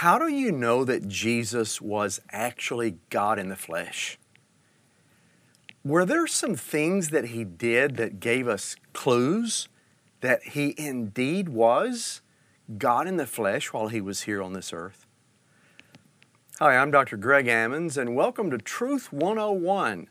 How 0.00 0.18
do 0.18 0.28
you 0.28 0.50
know 0.50 0.82
that 0.86 1.08
Jesus 1.08 1.78
was 1.78 2.22
actually 2.32 2.96
God 3.10 3.38
in 3.38 3.50
the 3.50 3.54
flesh? 3.54 4.18
Were 5.84 6.06
there 6.06 6.26
some 6.26 6.54
things 6.54 7.10
that 7.10 7.26
he 7.26 7.44
did 7.44 7.96
that 7.98 8.18
gave 8.18 8.48
us 8.48 8.76
clues 8.94 9.68
that 10.22 10.42
he 10.42 10.74
indeed 10.78 11.50
was 11.50 12.22
God 12.78 13.08
in 13.08 13.18
the 13.18 13.26
flesh 13.26 13.74
while 13.74 13.88
he 13.88 14.00
was 14.00 14.22
here 14.22 14.42
on 14.42 14.54
this 14.54 14.72
earth? 14.72 15.04
Hi, 16.60 16.78
I'm 16.78 16.90
Dr. 16.90 17.18
Greg 17.18 17.44
Ammons, 17.44 17.98
and 17.98 18.16
welcome 18.16 18.50
to 18.52 18.56
Truth 18.56 19.12
101, 19.12 20.08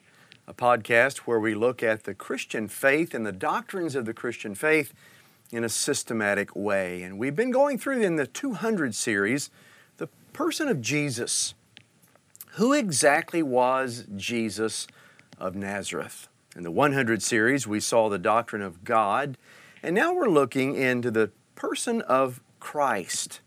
a 0.48 0.54
podcast 0.54 1.18
where 1.26 1.40
we 1.40 1.56
look 1.56 1.82
at 1.82 2.04
the 2.04 2.14
Christian 2.14 2.68
faith 2.68 3.16
and 3.16 3.26
the 3.26 3.32
doctrines 3.32 3.96
of 3.96 4.06
the 4.06 4.14
Christian 4.14 4.54
faith 4.54 4.94
in 5.52 5.64
a 5.64 5.70
systematic 5.70 6.56
way. 6.56 7.02
And 7.02 7.18
we've 7.18 7.36
been 7.36 7.50
going 7.50 7.80
through 7.80 8.04
in 8.04 8.18
the 8.18 8.28
200 8.28 8.94
series 8.94 9.50
person 10.34 10.68
of 10.68 10.82
Jesus. 10.82 11.54
Who 12.54 12.74
exactly 12.74 13.44
was 13.44 14.06
Jesus 14.16 14.88
of 15.38 15.56
Nazareth? 15.56 16.28
In 16.56 16.64
the 16.64 16.72
100 16.72 17.22
series, 17.22 17.68
we 17.68 17.80
saw 17.80 18.10
the 18.10 18.18
doctrine 18.18 18.62
of 18.62 18.84
God, 18.84 19.38
and 19.84 19.96
now 19.96 20.14
we're 20.14 20.30
looking 20.30 20.76
into 20.76 21.12
the 21.12 21.32
person 21.56 22.02
of 22.02 22.42
Christ. 22.60 23.42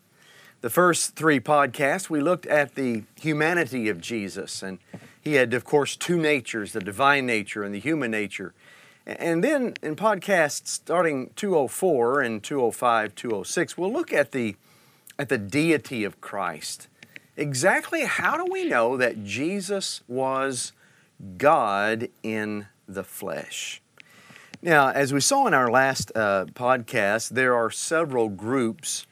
The 0.60 0.70
first 0.70 1.16
three 1.16 1.40
podcasts, 1.40 2.08
we 2.08 2.20
looked 2.20 2.46
at 2.46 2.76
the 2.76 3.02
humanity 3.20 3.88
of 3.88 4.00
Jesus, 4.00 4.62
and 4.62 4.78
he 5.20 5.34
had, 5.34 5.52
of 5.54 5.64
course, 5.64 5.96
two 5.96 6.16
natures 6.16 6.72
the 6.72 6.80
divine 6.80 7.26
nature 7.26 7.64
and 7.64 7.74
the 7.74 7.80
human 7.80 8.10
nature. 8.10 8.54
And 9.04 9.42
then 9.42 9.74
in 9.82 9.96
podcasts 9.96 10.68
starting 10.68 11.30
204 11.34 12.20
and 12.20 12.42
205, 12.42 13.14
206, 13.14 13.76
we'll 13.76 13.92
look 13.92 14.12
at 14.12 14.30
the, 14.30 14.54
at 15.18 15.28
the 15.28 15.38
deity 15.38 16.04
of 16.04 16.20
Christ. 16.20 16.88
Exactly 17.36 18.04
how 18.04 18.36
do 18.36 18.50
we 18.50 18.64
know 18.64 18.96
that 18.96 19.24
Jesus 19.24 20.02
was 20.06 20.72
God 21.38 22.08
in 22.22 22.66
the 22.86 23.04
flesh? 23.04 23.80
Now, 24.60 24.90
as 24.90 25.12
we 25.12 25.20
saw 25.20 25.46
in 25.46 25.54
our 25.54 25.70
last 25.70 26.12
uh, 26.14 26.44
podcast, 26.54 27.30
there 27.30 27.54
are 27.54 27.70
several 27.70 28.28
groups 28.28 29.06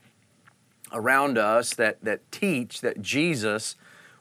around 0.92 1.39
us 1.39 1.74
that, 1.74 2.02
that 2.05 2.30
teach 2.30 2.80
that 2.83 3.02
Jesus 3.02 3.77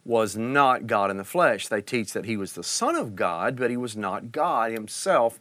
was 0.05 0.35
not 0.35 0.87
God 0.87 1.11
in 1.11 1.17
the 1.17 1.23
flesh. 1.23 1.67
They 1.67 1.81
teach 1.81 2.13
that 2.13 2.25
he 2.25 2.37
was 2.37 2.53
the 2.53 2.63
Son 2.63 2.95
of 2.95 3.15
God, 3.15 3.57
but 3.57 3.69
he 3.69 3.77
was 3.77 3.95
not 3.95 4.31
God 4.31 4.71
himself 4.71 5.39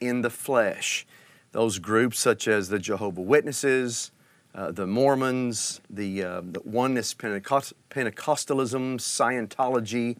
in 0.00 0.22
the 0.22 0.30
flesh. 0.30 1.06
Those 1.52 1.78
groups, 1.78 2.18
such 2.18 2.46
as 2.48 2.68
the 2.68 2.78
Jehovah 2.78 3.20
Witnesses, 3.20 4.10
uh, 4.58 4.72
the 4.72 4.88
Mormons, 4.88 5.80
the, 5.88 6.24
uh, 6.24 6.40
the 6.42 6.60
Oneness 6.64 7.14
Pentecost- 7.14 7.74
Pentecostalism, 7.90 8.98
Scientology, 8.98 10.16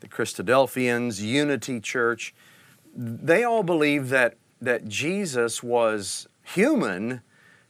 the 0.00 0.08
Christadelphians, 0.08 1.20
Unity 1.20 1.78
Church, 1.78 2.34
they 2.96 3.44
all 3.44 3.62
believe 3.62 4.08
that, 4.08 4.38
that 4.60 4.88
Jesus 4.88 5.62
was 5.62 6.26
human, 6.42 7.20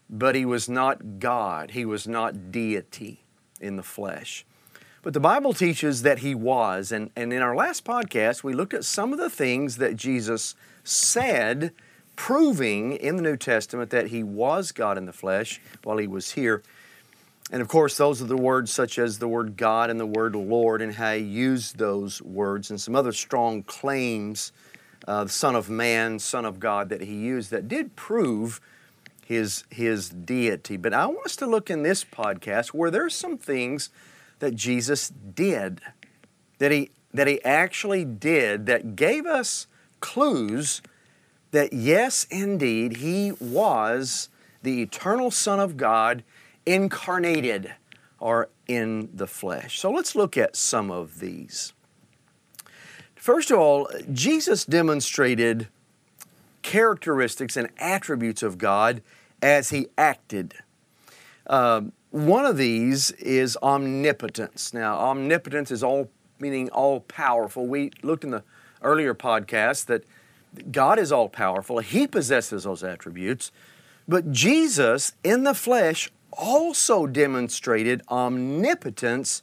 but 0.09 0.35
he 0.35 0.47
was 0.47 0.71
not 0.71 1.19
God. 1.19 1.73
He 1.73 1.85
was 1.85 2.09
not 2.09 2.51
deity 2.51 3.25
in 3.61 3.77
the 3.77 3.83
flesh. 3.83 4.47
But 5.03 5.13
the 5.13 5.21
Bible 5.21 5.53
teaches 5.53 6.01
that 6.01 6.21
he 6.21 6.35
was. 6.35 6.93
And, 6.93 7.11
and 7.15 7.31
in 7.31 7.43
our 7.43 7.55
last 7.55 7.85
podcast, 7.85 8.43
we 8.43 8.55
looked 8.55 8.73
at 8.73 8.87
some 8.87 9.13
of 9.13 9.19
the 9.19 9.31
things 9.31 9.77
that 9.77 9.97
Jesus 9.97 10.55
said, 10.83 11.73
proving 12.17 12.93
in 12.93 13.17
the 13.17 13.23
New 13.23 13.37
Testament 13.37 13.91
that 13.91 14.09
he 14.09 14.23
was 14.23 14.73
God 14.73 14.99
in 14.99 15.07
the 15.07 15.13
flesh 15.13 15.61
while 15.85 15.99
he 15.99 16.07
was 16.07 16.33
here. 16.33 16.63
And 17.53 17.63
of 17.63 17.69
course, 17.69 17.97
those 17.97 18.21
are 18.21 18.27
the 18.27 18.37
words 18.37 18.73
such 18.73 18.99
as 18.99 19.19
the 19.19 19.29
word 19.29 19.57
God 19.57 19.89
and 19.89 20.01
the 20.01 20.07
word 20.07 20.35
Lord, 20.35 20.83
and 20.83 20.95
how 20.95 21.15
he 21.15 21.23
used 21.23 21.79
those 21.79 22.21
words, 22.21 22.71
and 22.71 22.81
some 22.81 22.97
other 22.97 23.13
strong 23.13 23.63
claims, 23.63 24.51
uh, 25.07 25.25
the 25.25 25.31
Son 25.31 25.55
of 25.55 25.71
Man, 25.71 26.19
Son 26.19 26.45
of 26.45 26.59
God, 26.59 26.89
that 26.89 27.03
he 27.03 27.15
used 27.15 27.53
that 27.53 27.69
did 27.69 27.95
prove 27.95 28.61
his, 29.25 29.65
his 29.71 30.09
deity. 30.09 30.77
But 30.77 30.93
I 30.93 31.07
want 31.07 31.27
us 31.27 31.37
to 31.37 31.47
look 31.47 31.71
in 31.71 31.83
this 31.83 32.05
podcast 32.05 32.69
where 32.69 32.91
there's 32.91 33.15
some 33.15 33.39
things 33.39 33.91
that 34.41 34.55
Jesus 34.55 35.09
did, 35.09 35.81
that 36.59 36.73
he, 36.73 36.91
that 37.15 37.29
he 37.29 37.43
actually 37.45 38.05
did, 38.05 38.67
that 38.67 38.97
gave 38.97 39.25
us 39.25 39.69
clues 40.01 40.83
that 41.57 41.73
yes, 41.73 42.27
indeed, 42.31 42.99
he 42.99 43.33
was 43.41 44.29
the 44.63 44.83
eternal 44.83 45.31
Son 45.31 45.59
of 45.59 45.79
God 45.79 46.23
incarnated 46.67 47.73
or 48.21 48.51
in 48.67 49.09
the 49.15 49.27
flesh. 49.27 49.79
So 49.79 49.91
let's 49.91 50.15
look 50.15 50.37
at 50.37 50.55
some 50.55 50.91
of 50.91 51.19
these. 51.19 51.73
First 53.15 53.51
of 53.51 53.59
all, 53.59 53.89
Jesus 54.13 54.67
demonstrated 54.67 55.69
characteristics 56.61 57.57
and 57.57 57.71
attributes 57.79 58.43
of 58.43 58.59
God 58.59 59.01
as 59.41 59.71
he 59.71 59.87
acted. 59.97 60.57
Um, 61.47 61.93
one 62.11 62.45
of 62.45 62.59
these 62.59 63.13
is 63.13 63.57
omnipotence. 63.63 64.75
Now, 64.75 64.99
omnipotence 64.99 65.71
is 65.71 65.83
all 65.83 66.11
meaning 66.39 66.69
all 66.69 67.01
powerful. 67.01 67.67
We 67.67 67.93
looked 68.03 68.25
in 68.25 68.31
the 68.31 68.45
earlier 68.83 69.15
podcast 69.15 69.87
that 69.87 70.05
God 70.73 70.99
is 70.99 71.13
all 71.13 71.29
powerful, 71.29 71.79
He 71.79 72.07
possesses 72.07 72.65
those 72.65 72.83
attributes, 72.83 73.53
but 74.09 74.33
Jesus 74.33 75.13
in 75.25 75.45
the 75.45 75.55
flesh 75.55 76.11
also 76.33 77.07
demonstrated 77.07 78.03
omnipotence 78.09 79.43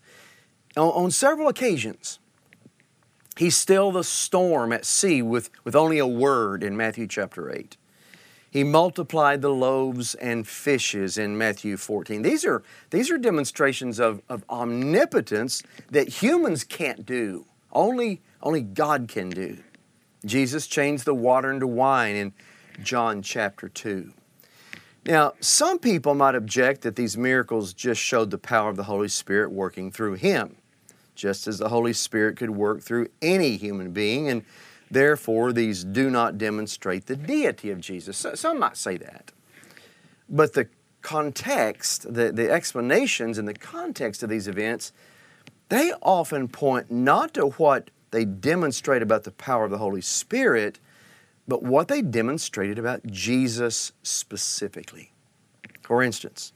on, 0.78 0.90
on 0.90 1.12
several 1.12 1.48
occasions. 1.48 2.20
He 3.38 3.50
stilled 3.50 3.96
the 3.96 4.04
storm 4.04 4.72
at 4.72 4.86
sea 4.86 5.22
with, 5.22 5.50
with 5.64 5.76
only 5.76 5.98
a 5.98 6.08
word 6.08 6.64
in 6.64 6.78
Matthew 6.78 7.08
chapter 7.08 7.52
8. 7.52 7.78
He 8.52 8.64
multiplied 8.64 9.42
the 9.42 9.50
loaves 9.50 10.14
and 10.14 10.48
fishes 10.48 11.18
in 11.18 11.36
Matthew 11.36 11.76
14. 11.76 12.22
These 12.22 12.46
are, 12.46 12.62
these 12.92 13.10
are 13.10 13.18
demonstrations 13.18 14.00
of, 14.00 14.22
of 14.30 14.46
omnipotence 14.48 15.64
that 15.90 16.08
humans 16.08 16.64
can't 16.64 17.04
do, 17.04 17.48
only, 17.72 18.22
only 18.44 18.62
God 18.62 19.08
can 19.08 19.32
do. 19.32 19.58
Jesus 20.26 20.68
changed 20.68 21.06
the 21.06 21.14
water 21.14 21.52
into 21.52 21.68
wine 21.68 22.16
in 22.16 22.34
John 22.82 23.22
chapter 23.22 23.70
2. 23.70 24.12
Now, 25.06 25.34
some 25.42 25.80
people 25.80 26.16
might 26.16 26.36
object 26.36 26.82
that 26.82 26.96
these 26.96 27.18
miracles 27.18 27.74
just 27.74 28.02
showed 28.02 28.32
the 28.32 28.38
power 28.38 28.70
of 28.70 28.78
the 28.78 28.84
Holy 28.84 29.10
Spirit 29.10 29.52
working 29.52 29.92
through 29.92 30.14
him, 30.14 30.56
just 31.14 31.46
as 31.46 31.58
the 31.58 31.70
Holy 31.70 31.92
Spirit 31.92 32.38
could 32.38 32.52
work 32.52 32.82
through 32.82 33.08
any 33.22 33.58
human 33.58 33.92
being, 33.92 34.30
and 34.30 34.46
therefore 34.90 35.52
these 35.52 35.84
do 35.84 36.10
not 36.10 36.38
demonstrate 36.38 37.08
the 37.08 37.18
deity 37.18 37.70
of 37.70 37.82
Jesus. 37.82 38.26
Some 38.36 38.60
might 38.60 38.78
say 38.78 38.96
that. 38.98 39.32
But 40.30 40.54
the 40.54 40.70
context, 41.02 42.14
the, 42.14 42.32
the 42.32 42.50
explanations 42.50 43.38
and 43.38 43.46
the 43.46 43.54
context 43.54 44.24
of 44.24 44.30
these 44.30 44.48
events, 44.48 44.94
they 45.68 45.92
often 46.02 46.48
point 46.48 46.90
not 46.90 47.34
to 47.34 47.48
what 47.48 47.92
they 48.14 48.26
demonstrate 48.26 49.02
about 49.02 49.24
the 49.24 49.32
power 49.32 49.66
of 49.66 49.72
the 49.72 49.80
Holy 49.80 50.00
Spirit, 50.00 50.80
but 51.48 51.64
what 51.64 51.88
they 51.88 52.04
demonstrated 52.04 52.78
about 52.78 53.08
Jesus 53.08 53.92
specifically. 54.04 55.12
For 55.82 56.04
instance, 56.04 56.54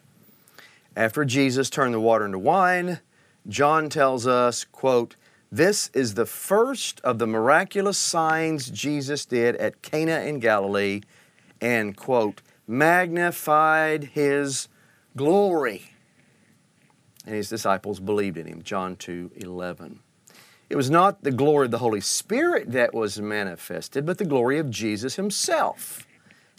after 0.95 1.25
Jesus 1.25 1.72
turned 1.72 1.95
the 1.95 2.00
water 2.00 2.25
into 2.25 2.38
wine, 2.38 3.00
John 3.47 3.90
tells 3.90 4.28
us, 4.28 4.66
quote, 4.66 5.16
this 5.51 5.90
is 5.95 6.13
the 6.13 6.28
first 6.28 7.01
of 7.01 7.18
the 7.18 7.25
miraculous 7.25 7.97
signs 7.97 8.69
Jesus 8.69 9.25
did 9.25 9.56
at 9.56 9.81
Cana 9.81 10.19
in 10.19 10.39
Galilee, 10.39 11.01
and, 11.59 11.97
quote, 11.97 12.44
magnified 12.68 14.03
his 14.03 14.68
glory. 15.16 15.94
And 17.25 17.33
his 17.33 17.50
disciples 17.50 18.00
believed 18.00 18.38
in 18.38 18.45
him, 18.45 18.62
John 18.62 18.95
2 18.95 19.31
11. 19.38 20.01
It 20.69 20.75
was 20.75 20.89
not 20.89 21.23
the 21.23 21.31
glory 21.31 21.65
of 21.65 21.71
the 21.71 21.77
Holy 21.77 22.01
Spirit 22.01 22.71
that 22.73 22.93
was 22.93 23.21
manifested, 23.21 24.05
but 24.05 24.17
the 24.17 24.25
glory 24.25 24.59
of 24.59 24.69
Jesus 24.69 25.15
Himself 25.15 26.05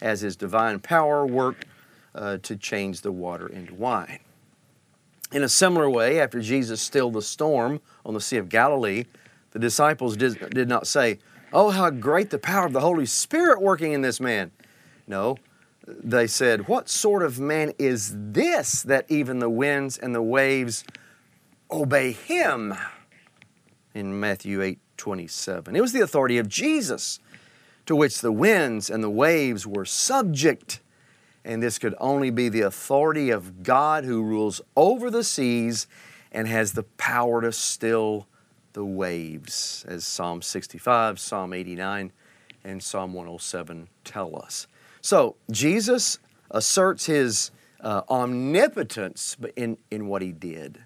as 0.01 0.21
His 0.21 0.35
divine 0.35 0.79
power 0.79 1.25
worked 1.25 1.65
uh, 2.15 2.37
to 2.37 2.55
change 2.55 3.01
the 3.01 3.11
water 3.11 3.47
into 3.47 3.73
wine. 3.75 4.19
In 5.31 5.43
a 5.43 5.49
similar 5.49 5.89
way, 5.89 6.19
after 6.19 6.41
Jesus 6.41 6.81
stilled 6.81 7.13
the 7.13 7.21
storm 7.21 7.81
on 8.03 8.15
the 8.15 8.21
Sea 8.21 8.37
of 8.37 8.49
Galilee, 8.49 9.05
the 9.51 9.59
disciples 9.59 10.17
did, 10.17 10.49
did 10.49 10.67
not 10.67 10.87
say, 10.87 11.19
Oh, 11.53 11.69
how 11.69 11.89
great 11.89 12.29
the 12.29 12.39
power 12.39 12.65
of 12.65 12.73
the 12.73 12.79
Holy 12.79 13.05
Spirit 13.05 13.61
working 13.61 13.93
in 13.93 14.01
this 14.01 14.19
man. 14.19 14.51
No, 15.07 15.37
they 15.87 16.27
said, 16.27 16.67
What 16.67 16.89
sort 16.89 17.23
of 17.23 17.39
man 17.39 17.73
is 17.77 18.13
this 18.15 18.81
that 18.83 19.05
even 19.09 19.39
the 19.39 19.49
winds 19.49 19.97
and 19.97 20.13
the 20.13 20.21
waves 20.21 20.83
obey 21.71 22.11
him? 22.11 22.75
In 23.93 24.19
Matthew 24.19 24.61
8 24.61 24.79
27. 24.97 25.75
It 25.75 25.81
was 25.81 25.93
the 25.93 26.01
authority 26.01 26.37
of 26.37 26.49
Jesus 26.49 27.19
to 27.85 27.95
which 27.95 28.21
the 28.21 28.31
winds 28.31 28.89
and 28.89 29.03
the 29.03 29.09
waves 29.09 29.65
were 29.65 29.85
subject. 29.85 30.81
and 31.45 31.63
this 31.63 31.79
could 31.79 31.95
only 31.99 32.29
be 32.29 32.49
the 32.49 32.61
authority 32.61 33.29
of 33.29 33.63
God 33.63 34.03
who 34.03 34.21
rules 34.21 34.61
over 34.75 35.09
the 35.09 35.23
seas 35.23 35.87
and 36.31 36.47
has 36.47 36.73
the 36.73 36.83
power 36.83 37.41
to 37.41 37.51
still 37.51 38.27
the 38.73 38.85
waves, 38.85 39.83
as 39.87 40.05
Psalm 40.05 40.41
65, 40.41 41.19
Psalm 41.19 41.53
89, 41.53 42.11
and 42.63 42.83
Psalm 42.83 43.13
107 43.13 43.87
tell 44.03 44.39
us. 44.39 44.67
So, 45.01 45.37
Jesus 45.49 46.19
asserts 46.51 47.05
his 47.05 47.51
uh, 47.81 48.01
omnipotence 48.09 49.37
in, 49.55 49.77
in 49.89 50.07
what 50.07 50.21
he 50.21 50.31
did. 50.31 50.83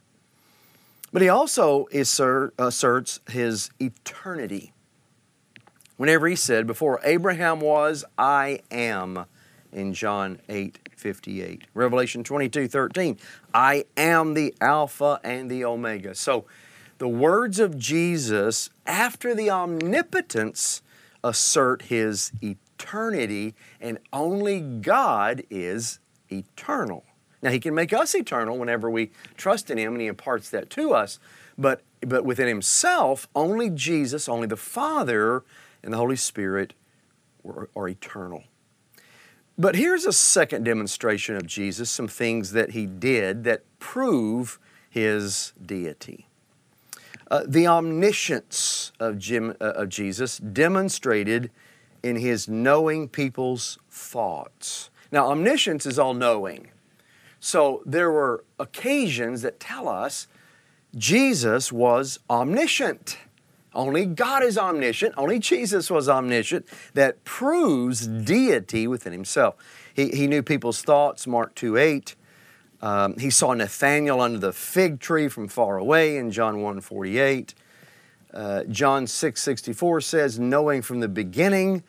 But 1.13 1.21
he 1.21 1.29
also 1.29 1.85
assert, 1.93 2.55
asserts 2.57 3.19
his 3.29 3.69
eternity. 3.79 4.73
Whenever 5.95 6.27
he 6.27 6.35
said, 6.35 6.65
Before 6.65 6.99
Abraham 7.03 7.59
was, 7.59 8.03
I 8.17 8.61
am, 8.71 9.25
in 9.71 9.93
John 9.93 10.39
8 10.49 10.79
58. 10.95 11.65
Revelation 11.73 12.23
22 12.23 12.67
13, 12.67 13.17
I 13.53 13.85
am 13.95 14.33
the 14.33 14.55
Alpha 14.59 15.19
and 15.23 15.51
the 15.51 15.63
Omega. 15.65 16.15
So 16.15 16.45
the 16.97 17.07
words 17.07 17.59
of 17.59 17.77
Jesus 17.77 18.69
after 18.85 19.35
the 19.35 19.49
omnipotence 19.49 20.81
assert 21.23 21.83
his 21.83 22.31
eternity, 22.41 23.53
and 23.79 23.99
only 24.11 24.61
God 24.61 25.43
is 25.49 25.99
eternal. 26.31 27.03
Now, 27.43 27.51
He 27.51 27.59
can 27.59 27.75
make 27.75 27.93
us 27.93 28.15
eternal 28.15 28.57
whenever 28.57 28.89
we 28.89 29.11
trust 29.37 29.69
in 29.69 29.77
Him 29.77 29.93
and 29.93 30.01
He 30.01 30.07
imparts 30.07 30.49
that 30.49 30.71
to 30.71 30.93
us, 30.93 31.19
but, 31.57 31.81
but 32.01 32.25
within 32.25 32.47
Himself, 32.47 33.27
only 33.35 33.69
Jesus, 33.69 34.27
only 34.27 34.47
the 34.47 34.57
Father, 34.57 35.43
and 35.83 35.93
the 35.93 35.97
Holy 35.97 36.15
Spirit 36.15 36.73
are, 37.45 37.69
are 37.75 37.87
eternal. 37.87 38.43
But 39.57 39.75
here's 39.75 40.05
a 40.05 40.13
second 40.13 40.63
demonstration 40.63 41.35
of 41.35 41.45
Jesus, 41.45 41.91
some 41.91 42.07
things 42.07 42.53
that 42.53 42.71
he 42.71 42.87
did 42.87 43.43
that 43.43 43.61
prove 43.77 44.57
his 44.89 45.53
deity. 45.63 46.27
Uh, 47.29 47.43
the 47.47 47.67
omniscience 47.67 48.91
of, 48.99 49.19
Jim, 49.19 49.55
uh, 49.61 49.73
of 49.75 49.89
Jesus 49.89 50.39
demonstrated 50.39 51.51
in 52.01 52.15
his 52.15 52.47
knowing 52.47 53.07
people's 53.07 53.77
thoughts. 53.91 54.89
Now, 55.11 55.29
omniscience 55.29 55.85
is 55.85 55.99
all 55.99 56.15
knowing. 56.15 56.69
So 57.43 57.83
there 57.85 58.09
were 58.09 58.45
occasions 58.57 59.41
that 59.41 59.59
tell 59.59 59.89
us 59.89 60.27
Jesus 60.95 61.73
was 61.73 62.19
omniscient. 62.29 63.17
Only 63.75 64.05
God 64.05 64.43
is 64.43 64.57
omniscient. 64.57 65.13
Only 65.17 65.39
Jesus 65.39 65.91
was 65.91 66.07
omniscient. 66.07 66.65
That 66.93 67.25
proves 67.25 68.07
deity 68.07 68.87
within 68.87 69.11
himself. 69.11 69.55
He, 69.93 70.07
he 70.11 70.25
knew 70.25 70.41
people's 70.41 70.83
thoughts, 70.83 71.27
Mark 71.27 71.53
2 71.55 71.75
8. 71.75 72.15
Um, 72.81 73.17
he 73.17 73.29
saw 73.29 73.53
Nathanael 73.53 74.21
under 74.21 74.39
the 74.39 74.53
fig 74.53 75.01
tree 75.01 75.27
from 75.27 75.49
far 75.49 75.77
away 75.77 76.15
in 76.15 76.31
John 76.31 76.61
1 76.61 76.79
48. 76.79 77.55
Uh, 78.33 78.63
John 78.69 79.05
6 79.05 79.43
64 79.43 79.99
says, 79.99 80.39
knowing 80.39 80.81
from 80.81 81.01
the 81.01 81.09
beginning 81.09 81.83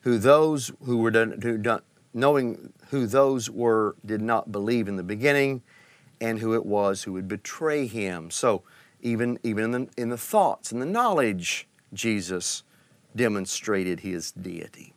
who 0.00 0.18
those 0.18 0.72
who 0.84 0.98
were 0.98 1.12
done, 1.12 1.40
who 1.42 1.58
done, 1.58 1.82
knowing 2.12 2.72
who 2.90 3.06
those 3.06 3.50
were 3.50 3.96
did 4.04 4.20
not 4.20 4.52
believe 4.52 4.88
in 4.88 4.96
the 4.96 5.02
beginning 5.02 5.62
and 6.20 6.38
who 6.38 6.54
it 6.54 6.64
was 6.64 7.02
who 7.02 7.12
would 7.12 7.28
betray 7.28 7.86
him. 7.86 8.30
So 8.30 8.62
even, 9.00 9.38
even 9.42 9.64
in, 9.64 9.70
the, 9.70 9.88
in 9.96 10.08
the 10.08 10.16
thoughts 10.18 10.72
and 10.72 10.80
the 10.80 10.86
knowledge, 10.86 11.68
Jesus 11.92 12.62
demonstrated 13.14 14.00
his 14.00 14.32
deity. 14.32 14.94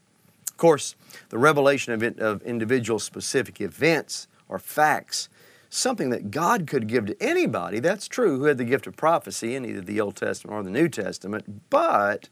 Of 0.50 0.58
course, 0.58 0.96
the 1.30 1.38
revelation 1.38 1.94
of, 1.94 2.20
of 2.20 2.42
individual 2.44 3.00
specific 3.00 3.62
events 3.62 4.28
or 4.48 4.60
facts, 4.60 5.30
something 5.70 6.10
that 6.10 6.32
God 6.32 6.68
could 6.68 6.88
give 6.88 7.06
to 7.06 7.22
anybody, 7.22 7.80
that's 7.80 8.08
true, 8.08 8.38
who 8.40 8.46
had 8.46 8.58
the 8.58 8.66
gift 8.66 8.88
of 8.88 8.96
prophecy 8.96 9.56
in 9.56 9.66
either 9.66 9.82
the 9.82 10.02
Old 10.02 10.16
Testament 10.16 10.58
or 10.58 10.64
the 10.64 10.72
New 10.72 10.90
Testament, 10.90 11.70
but 11.70 12.30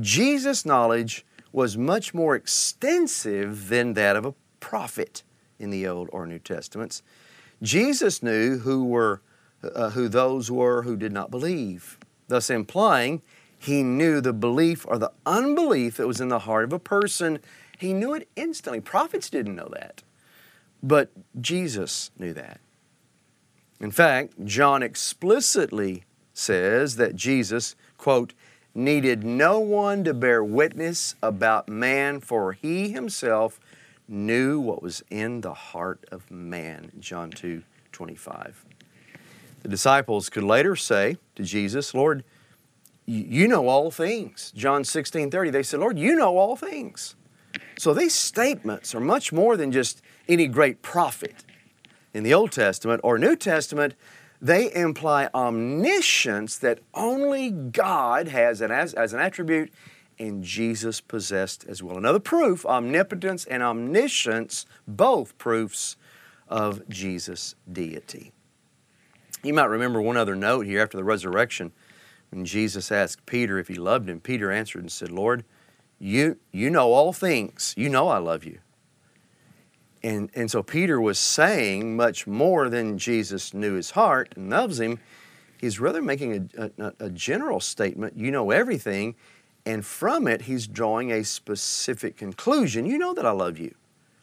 Jesus' 0.00 0.64
knowledge 0.64 1.26
was 1.52 1.76
much 1.76 2.14
more 2.14 2.34
extensive 2.34 3.68
than 3.68 3.92
that 3.94 4.16
of 4.16 4.24
a 4.24 4.34
prophet 4.62 5.22
in 5.58 5.68
the 5.68 5.86
Old 5.86 6.08
or 6.12 6.26
New 6.26 6.38
Testaments. 6.38 7.02
Jesus 7.60 8.22
knew 8.22 8.58
who 8.58 8.84
were 8.84 9.20
uh, 9.62 9.90
who 9.90 10.08
those 10.08 10.50
were 10.50 10.82
who 10.82 10.96
did 10.96 11.12
not 11.12 11.30
believe, 11.30 11.98
thus 12.28 12.48
implying 12.48 13.20
he 13.58 13.82
knew 13.82 14.20
the 14.20 14.32
belief 14.32 14.86
or 14.88 14.98
the 14.98 15.12
unbelief 15.24 15.98
that 15.98 16.06
was 16.06 16.20
in 16.20 16.28
the 16.28 16.40
heart 16.40 16.64
of 16.64 16.72
a 16.72 16.78
person. 16.78 17.38
He 17.78 17.92
knew 17.92 18.14
it 18.14 18.28
instantly. 18.34 18.80
Prophets 18.80 19.30
didn't 19.30 19.54
know 19.54 19.68
that, 19.72 20.02
but 20.82 21.10
Jesus 21.40 22.10
knew 22.18 22.32
that. 22.32 22.58
In 23.80 23.90
fact, 23.90 24.44
John 24.44 24.82
explicitly 24.82 26.04
says 26.34 26.96
that 26.96 27.14
Jesus, 27.14 27.76
quote, 27.98 28.32
needed 28.74 29.22
no 29.22 29.60
one 29.60 30.02
to 30.04 30.14
bear 30.14 30.42
witness 30.42 31.14
about 31.22 31.68
man, 31.68 32.20
for 32.20 32.52
he 32.52 32.90
himself 32.90 33.60
knew 34.08 34.60
what 34.60 34.82
was 34.82 35.02
in 35.10 35.40
the 35.40 35.54
heart 35.54 36.04
of 36.10 36.30
man. 36.30 36.92
John 36.98 37.30
2 37.30 37.62
25. 37.92 38.64
The 39.62 39.68
disciples 39.68 40.28
could 40.28 40.42
later 40.42 40.74
say 40.74 41.18
to 41.36 41.44
Jesus, 41.44 41.94
Lord, 41.94 42.24
you 43.06 43.48
know 43.48 43.68
all 43.68 43.90
things. 43.90 44.52
John 44.56 44.84
16 44.84 45.30
30, 45.30 45.50
they 45.50 45.62
said, 45.62 45.80
Lord, 45.80 45.98
you 45.98 46.14
know 46.14 46.36
all 46.36 46.56
things. 46.56 47.14
So 47.78 47.94
these 47.94 48.14
statements 48.14 48.94
are 48.94 49.00
much 49.00 49.32
more 49.32 49.56
than 49.56 49.72
just 49.72 50.02
any 50.28 50.46
great 50.46 50.82
prophet 50.82 51.44
in 52.14 52.22
the 52.22 52.34
Old 52.34 52.52
Testament 52.52 53.00
or 53.04 53.18
New 53.18 53.36
Testament. 53.36 53.94
They 54.40 54.72
imply 54.74 55.28
omniscience 55.34 56.58
that 56.58 56.80
only 56.94 57.50
God 57.50 58.28
has 58.28 58.60
as, 58.62 58.94
as 58.94 59.12
an 59.12 59.20
attribute 59.20 59.72
and 60.22 60.44
Jesus 60.44 61.00
possessed 61.00 61.64
as 61.68 61.82
well. 61.82 61.98
Another 61.98 62.20
proof 62.20 62.64
omnipotence 62.64 63.44
and 63.44 63.60
omniscience, 63.60 64.66
both 64.86 65.36
proofs 65.36 65.96
of 66.48 66.88
Jesus' 66.88 67.56
deity. 67.70 68.30
You 69.42 69.52
might 69.52 69.64
remember 69.64 70.00
one 70.00 70.16
other 70.16 70.36
note 70.36 70.64
here 70.64 70.80
after 70.80 70.96
the 70.96 71.02
resurrection 71.02 71.72
when 72.30 72.44
Jesus 72.44 72.92
asked 72.92 73.26
Peter 73.26 73.58
if 73.58 73.66
he 73.66 73.74
loved 73.74 74.08
him. 74.08 74.20
Peter 74.20 74.52
answered 74.52 74.82
and 74.82 74.92
said, 74.92 75.10
Lord, 75.10 75.44
you, 75.98 76.38
you 76.52 76.70
know 76.70 76.92
all 76.92 77.12
things. 77.12 77.74
You 77.76 77.88
know 77.88 78.08
I 78.08 78.18
love 78.18 78.44
you. 78.44 78.60
And, 80.04 80.30
and 80.36 80.48
so 80.50 80.62
Peter 80.62 81.00
was 81.00 81.18
saying 81.18 81.96
much 81.96 82.28
more 82.28 82.68
than 82.68 82.96
Jesus 82.96 83.52
knew 83.52 83.74
his 83.74 83.92
heart 83.92 84.34
and 84.36 84.50
loves 84.50 84.78
him. 84.78 85.00
He's 85.60 85.80
rather 85.80 86.02
making 86.02 86.50
a, 86.56 86.70
a, 86.78 86.92
a 87.00 87.10
general 87.10 87.58
statement, 87.58 88.16
you 88.16 88.30
know 88.30 88.50
everything, 88.50 89.16
and 89.64 89.84
from 89.84 90.26
it 90.26 90.42
he's 90.42 90.66
drawing 90.66 91.12
a 91.12 91.24
specific 91.24 92.16
conclusion. 92.16 92.86
You 92.86 92.98
know 92.98 93.14
that 93.14 93.26
I 93.26 93.30
love 93.30 93.58
you. 93.58 93.74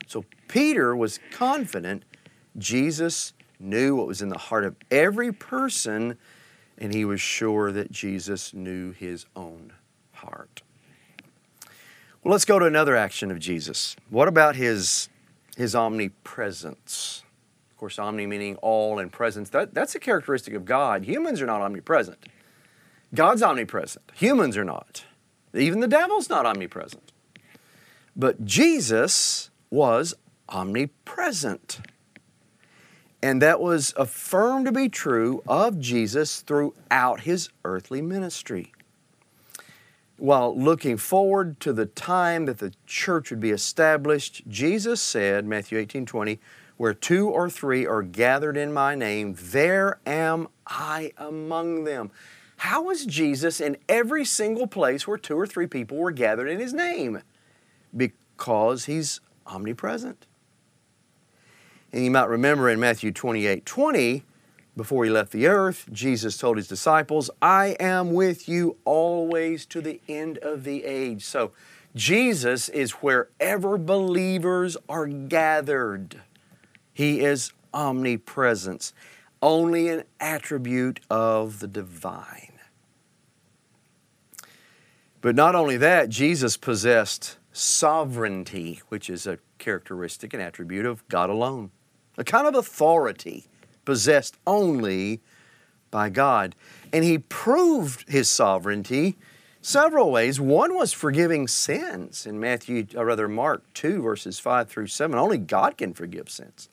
So 0.07 0.25
Peter 0.47 0.95
was 0.95 1.19
confident 1.31 2.03
Jesus 2.57 3.33
knew 3.59 3.95
what 3.95 4.07
was 4.07 4.21
in 4.21 4.29
the 4.29 4.37
heart 4.37 4.65
of 4.65 4.75
every 4.89 5.31
person, 5.31 6.17
and 6.77 6.93
he 6.93 7.05
was 7.05 7.21
sure 7.21 7.71
that 7.71 7.91
Jesus 7.91 8.53
knew 8.53 8.91
his 8.91 9.25
own 9.35 9.73
heart. 10.13 10.61
Well, 12.23 12.31
let's 12.31 12.45
go 12.45 12.59
to 12.59 12.65
another 12.65 12.95
action 12.95 13.31
of 13.31 13.39
Jesus. 13.39 13.95
What 14.09 14.27
about 14.27 14.55
his, 14.55 15.09
his 15.55 15.75
omnipresence? 15.75 17.23
Of 17.71 17.77
course, 17.77 17.97
omni 17.97 18.25
meaning 18.25 18.57
all 18.57 18.99
and 18.99 19.11
presence. 19.11 19.49
That, 19.49 19.73
that's 19.73 19.95
a 19.95 19.99
characteristic 19.99 20.53
of 20.53 20.65
God. 20.65 21.05
Humans 21.05 21.41
are 21.41 21.45
not 21.45 21.61
omnipresent. 21.61 22.17
God's 23.15 23.41
omnipresent. 23.41 24.11
Humans 24.15 24.57
are 24.57 24.65
not. 24.65 25.05
Even 25.53 25.79
the 25.79 25.87
devil's 25.87 26.29
not 26.29 26.45
omnipresent. 26.45 27.11
But 28.15 28.45
Jesus 28.45 29.49
was 29.69 30.13
omnipresent. 30.47 31.79
And 33.21 33.41
that 33.41 33.59
was 33.59 33.93
affirmed 33.97 34.65
to 34.65 34.71
be 34.71 34.87
true 34.89 35.43
of 35.47 35.79
Jesus 35.79 36.41
throughout 36.41 37.21
his 37.21 37.49
earthly 37.65 38.01
ministry. 38.01 38.71
While 40.17 40.57
looking 40.57 40.97
forward 40.97 41.59
to 41.61 41.73
the 41.73 41.85
time 41.85 42.45
that 42.45 42.59
the 42.59 42.73
church 42.85 43.29
would 43.29 43.39
be 43.39 43.51
established, 43.51 44.43
Jesus 44.47 45.01
said, 45.01 45.45
Matthew 45.45 45.77
18 45.77 46.05
20, 46.05 46.39
where 46.77 46.93
two 46.93 47.29
or 47.29 47.49
three 47.49 47.85
are 47.85 48.01
gathered 48.01 48.57
in 48.57 48.73
my 48.73 48.95
name, 48.95 49.35
there 49.37 49.99
am 50.05 50.47
I 50.67 51.11
among 51.17 51.83
them. 51.83 52.11
How 52.59 52.83
was 52.83 53.05
Jesus 53.05 53.61
in 53.61 53.77
every 53.87 54.25
single 54.25 54.67
place 54.67 55.07
where 55.07 55.17
two 55.17 55.39
or 55.39 55.47
three 55.47 55.65
people 55.65 55.95
were 55.95 56.11
gathered 56.11 56.49
in 56.49 56.59
his 56.59 56.73
name? 56.73 57.21
Because 57.95 58.83
he's 58.83 59.21
omnipresent. 59.47 60.25
And 61.93 62.03
you 62.03 62.11
might 62.11 62.27
remember 62.27 62.69
in 62.69 62.77
Matthew 62.77 63.13
28 63.13 63.65
20, 63.65 64.23
before 64.75 65.05
he 65.05 65.09
left 65.09 65.31
the 65.31 65.47
earth, 65.47 65.87
Jesus 65.91 66.37
told 66.37 66.57
his 66.57 66.67
disciples, 66.67 67.29
I 67.41 67.77
am 67.79 68.13
with 68.13 68.49
you 68.49 68.75
always 68.83 69.65
to 69.67 69.79
the 69.79 70.01
end 70.09 70.37
of 70.39 70.65
the 70.65 70.83
age. 70.83 71.23
So 71.23 71.53
Jesus 71.95 72.67
is 72.67 72.91
wherever 72.91 73.77
believers 73.77 74.75
are 74.89 75.07
gathered. 75.07 76.21
He 76.91 77.21
is 77.21 77.53
omnipresence, 77.73 78.93
only 79.41 79.87
an 79.87 80.03
attribute 80.19 80.99
of 81.09 81.59
the 81.59 81.67
divine. 81.67 82.48
But 85.21 85.35
not 85.35 85.55
only 85.55 85.77
that, 85.77 86.09
Jesus 86.09 86.55
possessed 86.55 87.37
sovereignty, 87.51 88.81
which 88.87 89.09
is 89.09 89.27
a 89.27 89.39
characteristic 89.57 90.33
and 90.33 90.41
attribute 90.41 90.85
of 90.85 91.07
God 91.09 91.29
alone, 91.29 91.71
a 92.17 92.23
kind 92.23 92.47
of 92.47 92.55
authority 92.55 93.45
possessed 93.83 94.37
only 94.47 95.21
by 95.91 96.09
God. 96.09 96.55
And 96.93 97.03
he 97.03 97.17
proved 97.17 98.09
his 98.09 98.29
sovereignty 98.29 99.17
several 99.61 100.11
ways. 100.11 100.39
One 100.39 100.75
was 100.75 100.93
forgiving 100.93 101.47
sins 101.47 102.25
in 102.25 102.39
Matthew, 102.39 102.87
or 102.95 103.05
rather 103.05 103.27
Mark 103.27 103.63
2, 103.73 104.01
verses 104.01 104.39
5 104.39 104.69
through 104.69 104.87
7. 104.87 105.17
Only 105.17 105.37
God 105.37 105.77
can 105.77 105.93
forgive 105.93 106.29
sins. 106.29 106.69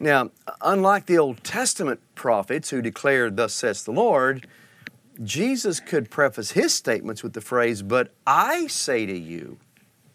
Now, 0.00 0.30
unlike 0.60 1.06
the 1.06 1.18
Old 1.18 1.42
Testament 1.42 2.00
prophets 2.14 2.70
who 2.70 2.80
declared, 2.80 3.36
Thus 3.36 3.52
says 3.52 3.82
the 3.82 3.90
Lord, 3.90 4.46
Jesus 5.22 5.80
could 5.80 6.10
preface 6.10 6.52
his 6.52 6.74
statements 6.74 7.22
with 7.22 7.32
the 7.32 7.40
phrase, 7.40 7.82
But 7.82 8.12
I 8.26 8.66
say 8.68 9.06
to 9.06 9.16
you. 9.16 9.58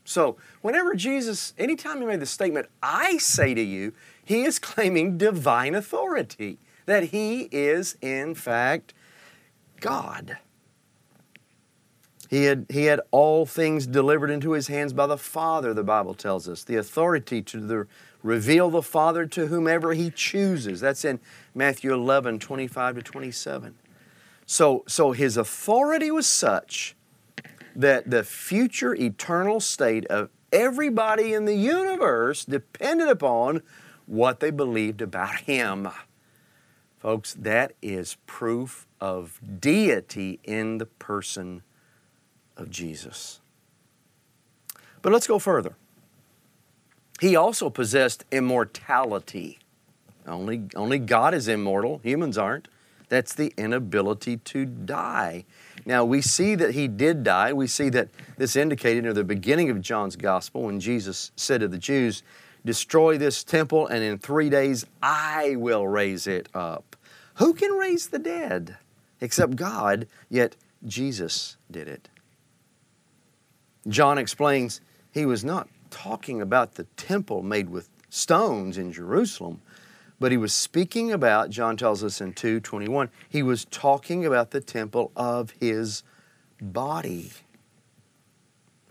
So, 0.05 0.37
whenever 0.61 0.95
Jesus, 0.95 1.53
anytime 1.57 1.99
he 1.99 2.05
made 2.05 2.19
the 2.19 2.25
statement, 2.25 2.67
I 2.81 3.17
say 3.17 3.53
to 3.53 3.61
you, 3.61 3.93
he 4.23 4.43
is 4.43 4.59
claiming 4.59 5.17
divine 5.17 5.75
authority, 5.75 6.57
that 6.85 7.05
he 7.05 7.47
is, 7.51 7.97
in 8.01 8.35
fact, 8.35 8.93
God. 9.79 10.37
He 12.29 12.45
had, 12.45 12.65
he 12.69 12.85
had 12.85 12.99
all 13.11 13.45
things 13.45 13.85
delivered 13.85 14.31
into 14.31 14.53
his 14.53 14.67
hands 14.67 14.91
by 14.91 15.05
the 15.05 15.17
Father, 15.19 15.73
the 15.73 15.83
Bible 15.83 16.15
tells 16.15 16.49
us. 16.49 16.63
The 16.63 16.77
authority 16.77 17.43
to 17.43 17.59
the, 17.59 17.87
reveal 18.23 18.71
the 18.71 18.81
Father 18.81 19.27
to 19.27 19.47
whomever 19.47 19.93
he 19.93 20.09
chooses. 20.09 20.81
That's 20.81 21.05
in 21.05 21.19
Matthew 21.53 21.93
11, 21.93 22.39
25 22.39 22.95
to 22.95 23.01
27. 23.03 23.75
So, 24.45 24.83
so 24.87 25.11
his 25.11 25.37
authority 25.37 26.11
was 26.11 26.27
such 26.27 26.95
that 27.75 28.09
the 28.09 28.23
future 28.23 28.93
eternal 28.95 29.59
state 29.59 30.05
of 30.07 30.29
everybody 30.51 31.33
in 31.33 31.45
the 31.45 31.55
universe 31.55 32.45
depended 32.45 33.09
upon 33.09 33.61
what 34.05 34.39
they 34.39 34.51
believed 34.51 35.01
about 35.01 35.41
him. 35.41 35.89
Folks, 36.99 37.33
that 37.33 37.73
is 37.81 38.17
proof 38.27 38.87
of 39.01 39.39
deity 39.59 40.39
in 40.43 40.77
the 40.77 40.85
person 40.85 41.63
of 42.55 42.69
Jesus. 42.69 43.41
But 45.01 45.11
let's 45.11 45.27
go 45.27 45.39
further. 45.39 45.75
He 47.19 47.35
also 47.35 47.69
possessed 47.69 48.23
immortality. 48.31 49.59
Only, 50.25 50.63
only 50.75 50.99
God 50.99 51.33
is 51.33 51.47
immortal, 51.47 51.99
humans 52.03 52.37
aren't. 52.37 52.67
That's 53.13 53.35
the 53.35 53.53
inability 53.57 54.37
to 54.37 54.65
die. 54.65 55.45
Now, 55.85 56.03
we 56.03 56.19
see 56.19 56.55
that 56.55 56.73
he 56.73 56.87
did 56.87 57.23
die. 57.23 57.53
We 57.53 57.67
see 57.67 57.89
that 57.89 58.09
this 58.37 58.55
indicated 58.55 59.03
near 59.03 59.13
the 59.13 59.23
beginning 59.23 59.69
of 59.69 59.81
John's 59.81 60.15
gospel 60.15 60.63
when 60.63 60.79
Jesus 60.79 61.31
said 61.35 61.61
to 61.61 61.67
the 61.67 61.77
Jews, 61.77 62.23
Destroy 62.65 63.19
this 63.19 63.43
temple, 63.43 63.85
and 63.85 64.03
in 64.03 64.17
three 64.17 64.49
days 64.49 64.87
I 64.99 65.57
will 65.57 65.87
raise 65.87 66.25
it 66.25 66.49
up. 66.55 66.95
Who 67.35 67.53
can 67.53 67.73
raise 67.73 68.07
the 68.07 68.17
dead 68.17 68.77
except 69.21 69.57
God? 69.57 70.07
Yet 70.31 70.55
Jesus 70.83 71.57
did 71.69 71.87
it. 71.87 72.09
John 73.87 74.17
explains 74.17 74.81
he 75.11 75.27
was 75.27 75.45
not 75.45 75.69
talking 75.91 76.41
about 76.41 76.73
the 76.73 76.85
temple 76.97 77.43
made 77.43 77.69
with 77.69 77.91
stones 78.09 78.79
in 78.79 78.91
Jerusalem, 78.91 79.61
but 80.19 80.31
he 80.31 80.37
was 80.37 80.53
speaking 80.53 81.11
about, 81.11 81.49
John 81.49 81.77
tells 81.77 82.03
us 82.03 82.21
in 82.21 82.33
2:21, 82.33 83.09
he 83.27 83.43
was 83.43 83.65
talking 83.65 84.25
about 84.25 84.51
the 84.51 84.61
temple 84.61 85.11
of 85.15 85.51
his 85.59 86.03
body. 86.61 87.31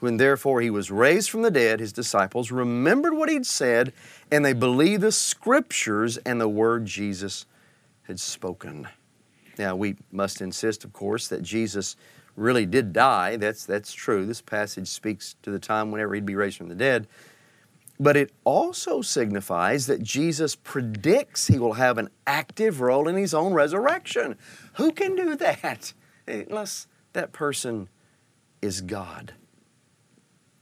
When 0.01 0.17
therefore 0.17 0.61
he 0.61 0.71
was 0.71 0.91
raised 0.91 1.31
from 1.31 1.43
the 1.43 1.51
dead, 1.51 1.79
his 1.79 1.93
disciples 1.93 2.51
remembered 2.51 3.15
what 3.15 3.29
he'd 3.29 3.47
said, 3.47 3.93
and 4.33 4.45
they 4.45 4.53
believed 4.53 5.03
the 5.03 5.13
scriptures 5.13 6.17
and 6.19 6.41
the 6.41 6.49
word 6.49 6.87
Jesus 6.87 7.47
had 8.03 8.19
spoken. 8.19 8.89
Now, 9.59 9.77
we 9.77 9.97
must 10.11 10.41
insist, 10.41 10.85
of 10.85 10.93
course, 10.93 11.29
that 11.29 11.43
Jesus 11.43 11.97
really 12.35 12.67
did 12.67 12.93
die. 12.93 13.37
That's, 13.37 13.65
that's 13.65 13.93
true. 13.93 14.27
This 14.27 14.41
passage 14.41 14.89
speaks 14.89 15.37
to 15.43 15.51
the 15.51 15.59
time 15.59 15.91
whenever 15.91 16.15
he'd 16.15 16.27
be 16.27 16.35
raised 16.35 16.57
from 16.57 16.69
the 16.69 16.75
dead. 16.75 17.07
But 18.03 18.17
it 18.17 18.33
also 18.43 19.01
signifies 19.01 19.87
that 19.87 20.03
Jesus 20.03 20.57
predicts 20.57 21.47
he 21.47 21.61
will 21.61 21.75
have 21.75 21.99
an 21.99 22.09
active 22.27 22.81
role 22.81 23.07
in 23.07 23.15
his 23.15 23.33
own 23.33 23.53
resurrection. 23.53 24.37
Who 24.75 24.91
can 24.91 25.15
do 25.15 25.37
that? 25.37 25.93
Unless 26.27 26.89
that 27.13 27.31
person 27.31 27.89
is 28.61 28.81
God. 28.81 29.35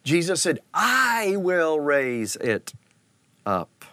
Jesus 0.05 0.43
said, 0.43 0.59
I 0.75 1.37
will 1.39 1.81
raise 1.81 2.37
it 2.37 2.75
up. 3.47 3.87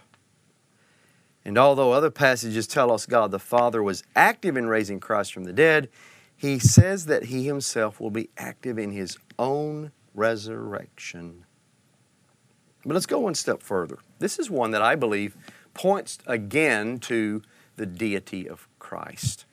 And 1.45 1.57
although 1.57 1.93
other 1.93 2.11
passages 2.11 2.67
tell 2.67 2.91
us 2.91 3.05
God 3.05 3.31
the 3.31 3.39
Father 3.39 3.81
was 3.81 4.03
active 4.13 4.57
in 4.57 4.67
raising 4.67 4.99
Christ 4.99 5.33
from 5.33 5.45
the 5.45 5.53
dead, 5.53 5.87
he 6.35 6.59
says 6.59 7.05
that 7.05 7.23
he 7.23 7.45
himself 7.45 8.01
will 8.01 8.11
be 8.11 8.29
active 8.37 8.77
in 8.77 8.91
his 8.91 9.17
own 9.39 9.93
resurrection. 10.13 11.45
But 12.87 12.93
let's 12.93 13.05
go 13.05 13.19
one 13.19 13.35
step 13.35 13.61
further. 13.61 13.99
This 14.19 14.39
is 14.39 14.49
one 14.49 14.71
that 14.71 14.81
I 14.81 14.95
believe 14.95 15.35
points 15.73 16.19
again 16.25 16.99
to 16.99 17.41
the 17.75 17.85
deity 17.85 18.47
of 18.47 18.69
Christ. 18.79 19.45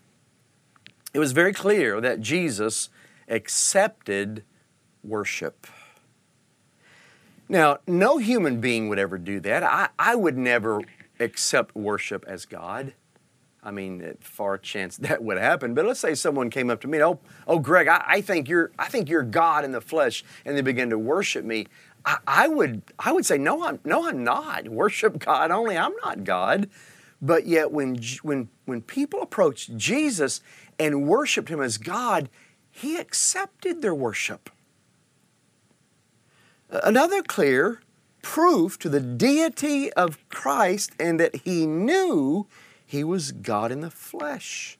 It 1.12 1.18
was 1.18 1.32
very 1.32 1.52
clear 1.52 2.00
that 2.00 2.20
Jesus 2.20 2.90
accepted 3.28 4.44
worship. 5.02 5.66
Now, 7.48 7.78
no 7.88 8.18
human 8.18 8.60
being 8.60 8.88
would 8.88 9.00
ever 9.00 9.18
do 9.18 9.40
that. 9.40 9.64
I, 9.64 9.88
I 9.98 10.14
would 10.14 10.38
never 10.38 10.82
accept 11.18 11.74
worship 11.74 12.24
as 12.28 12.46
God. 12.46 12.94
I 13.64 13.70
mean, 13.70 14.16
far 14.20 14.58
chance 14.58 14.96
that 14.98 15.24
would 15.24 15.38
happen. 15.38 15.74
But 15.74 15.86
let's 15.86 16.00
say 16.00 16.14
someone 16.14 16.50
came 16.50 16.70
up 16.70 16.80
to 16.82 16.88
me, 16.88 17.02
oh, 17.02 17.18
oh, 17.48 17.58
Greg, 17.58 17.88
I, 17.88 18.04
I 18.06 18.20
think 18.20 18.48
you're, 18.48 18.70
I 18.78 18.88
think 18.88 19.08
you're 19.08 19.22
God 19.22 19.64
in 19.64 19.72
the 19.72 19.80
flesh, 19.80 20.22
and 20.44 20.56
they 20.56 20.62
begin 20.62 20.90
to 20.90 20.98
worship 20.98 21.44
me. 21.44 21.66
I, 22.26 22.48
would, 22.48 22.82
I 22.98 23.12
would 23.12 23.24
say, 23.24 23.38
no, 23.38 23.64
I'm, 23.64 23.80
no, 23.84 24.08
I'm 24.08 24.22
not. 24.22 24.68
Worship 24.68 25.18
God 25.18 25.50
only. 25.50 25.78
I'm 25.78 25.94
not 26.04 26.24
God. 26.24 26.68
But 27.22 27.46
yet, 27.46 27.72
when, 27.72 27.98
when, 28.22 28.48
when 28.66 28.82
people 28.82 29.22
approached 29.22 29.76
Jesus 29.76 30.42
and 30.78 31.08
worshiped 31.08 31.48
Him 31.48 31.62
as 31.62 31.78
God, 31.78 32.28
He 32.70 32.96
accepted 32.96 33.80
their 33.80 33.94
worship. 33.94 34.50
Another 36.68 37.22
clear 37.22 37.80
proof 38.20 38.78
to 38.80 38.88
the 38.88 39.00
deity 39.00 39.92
of 39.94 40.28
Christ 40.28 40.92
and 40.98 41.18
that 41.20 41.36
He 41.36 41.66
knew 41.66 42.46
he 42.94 43.02
was 43.02 43.32
God 43.32 43.72
in 43.72 43.80
the 43.80 43.90
flesh. 43.90 44.78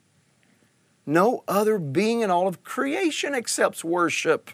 No 1.04 1.43
other 1.49 1.78
being 1.78 2.21
in 2.21 2.31
all 2.31 2.47
of 2.47 2.62
creation 2.62 3.35
accepts 3.35 3.85
worship 3.85 4.50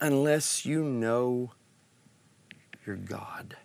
unless 0.00 0.64
you 0.64 0.82
know 0.82 1.52
your 2.86 2.96
God. 2.96 3.56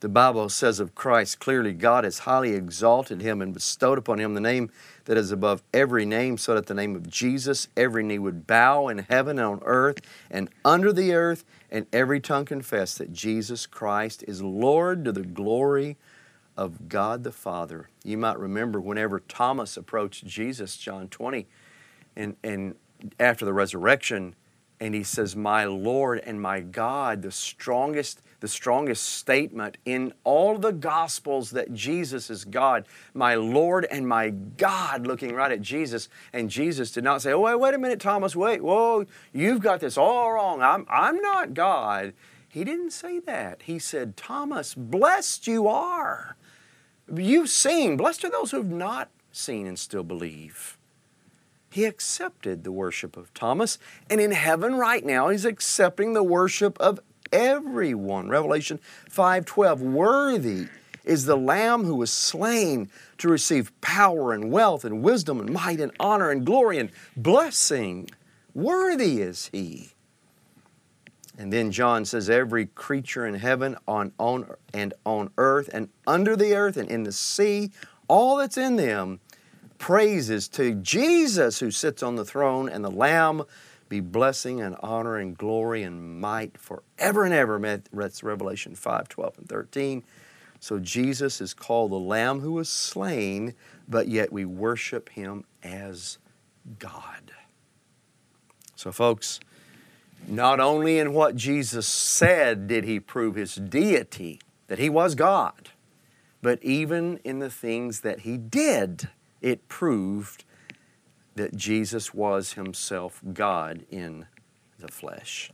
The 0.00 0.08
Bible 0.10 0.50
says 0.50 0.80
of 0.80 0.94
Christ 0.94 1.40
clearly 1.40 1.72
God 1.72 2.04
has 2.04 2.20
highly 2.20 2.52
exalted 2.52 3.22
him 3.22 3.40
and 3.40 3.54
bestowed 3.54 3.96
upon 3.96 4.18
him 4.18 4.34
the 4.34 4.40
name 4.40 4.70
that 5.06 5.16
is 5.16 5.32
above 5.32 5.62
every 5.72 6.04
name, 6.04 6.36
so 6.36 6.54
that 6.54 6.66
the 6.66 6.74
name 6.74 6.94
of 6.94 7.08
Jesus 7.08 7.68
every 7.74 8.02
knee 8.02 8.18
would 8.18 8.46
bow 8.46 8.88
in 8.88 8.98
heaven 8.98 9.38
and 9.38 9.48
on 9.48 9.60
earth 9.64 10.00
and 10.30 10.50
under 10.62 10.92
the 10.92 11.14
earth, 11.14 11.46
and 11.70 11.86
every 11.90 12.20
tongue 12.20 12.44
confess 12.44 12.98
that 12.98 13.14
Jesus 13.14 13.64
Christ 13.64 14.22
is 14.28 14.42
Lord 14.42 15.06
to 15.06 15.12
the 15.12 15.22
glory 15.22 15.96
of 16.54 16.90
God 16.90 17.24
the 17.24 17.32
Father. 17.32 17.88
You 18.04 18.18
might 18.18 18.38
remember 18.38 18.80
whenever 18.80 19.20
Thomas 19.20 19.76
approached 19.76 20.26
Jesus, 20.26 20.76
John 20.76 21.08
20, 21.08 21.46
and, 22.14 22.36
and 22.44 22.74
after 23.18 23.46
the 23.46 23.54
resurrection, 23.54 24.34
and 24.80 24.94
he 24.94 25.02
says, 25.02 25.36
My 25.36 25.64
Lord 25.64 26.20
and 26.20 26.40
my 26.40 26.60
God, 26.60 27.22
the 27.22 27.30
strongest, 27.30 28.20
the 28.40 28.48
strongest 28.48 29.04
statement 29.04 29.78
in 29.84 30.12
all 30.24 30.58
the 30.58 30.72
Gospels 30.72 31.50
that 31.50 31.72
Jesus 31.72 32.28
is 32.30 32.44
God, 32.44 32.86
my 33.14 33.34
Lord 33.34 33.86
and 33.90 34.06
my 34.06 34.30
God, 34.30 35.06
looking 35.06 35.34
right 35.34 35.52
at 35.52 35.62
Jesus. 35.62 36.08
And 36.32 36.50
Jesus 36.50 36.90
did 36.90 37.04
not 37.04 37.22
say, 37.22 37.32
Oh, 37.32 37.40
wait, 37.40 37.58
wait 37.58 37.74
a 37.74 37.78
minute, 37.78 38.00
Thomas, 38.00 38.34
wait, 38.34 38.62
whoa, 38.62 39.06
you've 39.32 39.62
got 39.62 39.80
this 39.80 39.96
all 39.96 40.32
wrong. 40.32 40.62
I'm, 40.62 40.86
I'm 40.88 41.20
not 41.20 41.54
God. 41.54 42.12
He 42.48 42.62
didn't 42.62 42.92
say 42.92 43.18
that. 43.20 43.62
He 43.62 43.78
said, 43.78 44.16
Thomas, 44.16 44.74
blessed 44.74 45.46
you 45.46 45.66
are. 45.66 46.36
You've 47.12 47.48
seen. 47.48 47.96
Blessed 47.96 48.24
are 48.24 48.30
those 48.30 48.52
who 48.52 48.58
have 48.58 48.66
not 48.66 49.10
seen 49.32 49.66
and 49.66 49.78
still 49.78 50.04
believe. 50.04 50.78
He 51.74 51.86
accepted 51.86 52.62
the 52.62 52.70
worship 52.70 53.16
of 53.16 53.34
Thomas, 53.34 53.80
and 54.08 54.20
in 54.20 54.30
heaven 54.30 54.76
right 54.76 55.04
now, 55.04 55.30
He's 55.30 55.44
accepting 55.44 56.12
the 56.12 56.22
worship 56.22 56.80
of 56.80 57.00
everyone. 57.32 58.28
Revelation 58.28 58.78
5:12 59.10 59.80
Worthy 59.80 60.68
is 61.02 61.24
the 61.24 61.36
lamb 61.36 61.82
who 61.82 61.96
was 61.96 62.12
slain 62.12 62.88
to 63.18 63.28
receive 63.28 63.72
power 63.80 64.32
and 64.32 64.52
wealth 64.52 64.84
and 64.84 65.02
wisdom 65.02 65.40
and 65.40 65.50
might 65.50 65.80
and 65.80 65.90
honor 65.98 66.30
and 66.30 66.46
glory 66.46 66.78
and 66.78 66.92
blessing. 67.16 68.08
Worthy 68.54 69.20
is 69.20 69.50
he. 69.52 69.94
And 71.36 71.52
then 71.52 71.72
John 71.72 72.04
says, 72.04 72.30
Every 72.30 72.66
creature 72.66 73.26
in 73.26 73.34
heaven, 73.34 73.76
on, 73.88 74.12
on 74.20 74.48
and 74.72 74.94
on 75.04 75.30
earth, 75.38 75.70
and 75.72 75.88
under 76.06 76.36
the 76.36 76.54
earth, 76.54 76.76
and 76.76 76.88
in 76.88 77.02
the 77.02 77.10
sea, 77.10 77.72
all 78.06 78.36
that's 78.36 78.56
in 78.56 78.76
them, 78.76 79.18
praises 79.78 80.48
to 80.48 80.74
Jesus 80.74 81.60
who 81.60 81.70
sits 81.70 82.02
on 82.02 82.16
the 82.16 82.24
throne 82.24 82.68
and 82.68 82.84
the 82.84 82.90
Lamb 82.90 83.42
be 83.88 84.00
blessing 84.00 84.60
and 84.60 84.76
honor 84.82 85.16
and 85.16 85.36
glory 85.36 85.82
and 85.82 86.20
might 86.20 86.58
forever 86.58 87.24
and 87.24 87.34
ever. 87.34 87.58
That's 87.92 88.22
Revelation 88.22 88.74
5 88.74 89.08
12 89.08 89.38
and 89.38 89.48
13. 89.48 90.02
So 90.60 90.78
Jesus 90.78 91.40
is 91.40 91.52
called 91.52 91.92
the 91.92 91.96
Lamb 91.96 92.40
who 92.40 92.52
was 92.52 92.68
slain, 92.68 93.54
but 93.88 94.08
yet 94.08 94.32
we 94.32 94.44
worship 94.44 95.10
him 95.10 95.44
as 95.62 96.18
God. 96.78 97.32
So, 98.74 98.90
folks, 98.90 99.40
not 100.26 100.60
only 100.60 100.98
in 100.98 101.12
what 101.12 101.36
Jesus 101.36 101.86
said 101.86 102.66
did 102.66 102.84
he 102.84 102.98
prove 102.98 103.34
his 103.34 103.56
deity, 103.56 104.40
that 104.68 104.78
he 104.78 104.88
was 104.88 105.14
God, 105.14 105.70
but 106.40 106.62
even 106.62 107.18
in 107.24 107.38
the 107.38 107.50
things 107.50 108.00
that 108.00 108.20
he 108.20 108.36
did, 108.38 109.10
it 109.44 109.68
proved 109.68 110.44
that 111.34 111.54
Jesus 111.54 112.14
was 112.14 112.54
himself 112.54 113.20
God 113.34 113.84
in 113.90 114.26
the 114.78 114.88
flesh. 114.88 115.50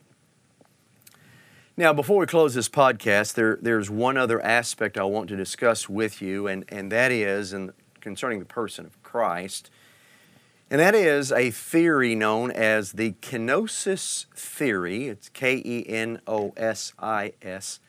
Now, 1.76 1.92
before 1.92 2.18
we 2.18 2.26
close 2.26 2.54
this 2.54 2.68
podcast, 2.68 3.35
there, 3.35 3.59
there's 3.61 3.90
one 3.90 4.16
other 4.16 4.40
aspect 4.42 4.97
I 4.97 5.02
want 5.04 5.28
to 5.30 5.37
discuss 5.37 5.88
with 5.88 6.23
you, 6.23 6.47
and, 6.47 6.64
and 6.68 6.92
that 6.92 7.11
is 7.11 7.52
and 7.52 7.73
concerning 8.00 8.38
the 8.38 8.44
person 8.44 8.87
of 8.87 9.02
Christ. 9.02 9.70
And 10.70 10.80
that 10.80 10.94
is 10.94 11.32
a 11.32 11.50
theory 11.50 12.14
known 12.14 12.52
as 12.52 12.92
the 12.92 13.12
kenosis 13.23 14.26
theory. 14.37 15.09
It's 15.09 15.28
K 15.28 15.61
E 15.64 15.85
N 15.88 16.20
O 16.28 16.52
S 16.56 16.92
I 16.99 17.32
S. 17.42 17.80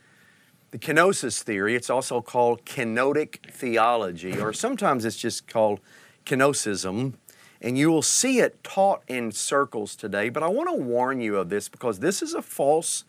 The 0.72 0.80
kenosis 0.80 1.44
theory, 1.44 1.76
it's 1.76 1.90
also 1.90 2.22
called 2.22 2.66
kenotic 2.66 3.52
theology, 3.52 4.40
or 4.40 4.54
sometimes 4.54 5.04
it's 5.04 5.18
just 5.18 5.46
called 5.48 5.82
kenosism. 6.26 7.16
And 7.62 7.78
you 7.78 7.92
will 7.92 8.02
see 8.02 8.40
it 8.40 8.64
taught 8.64 9.04
in 9.08 9.32
circles 9.32 9.96
today, 9.96 10.30
but 10.30 10.42
I 10.42 10.48
want 10.48 10.70
to 10.70 10.76
warn 10.76 11.20
you 11.20 11.38
of 11.38 11.50
this 11.50 11.70
because 11.70 12.00
this 12.00 12.22
is 12.22 12.34
a 12.34 12.42
false 12.42 13.04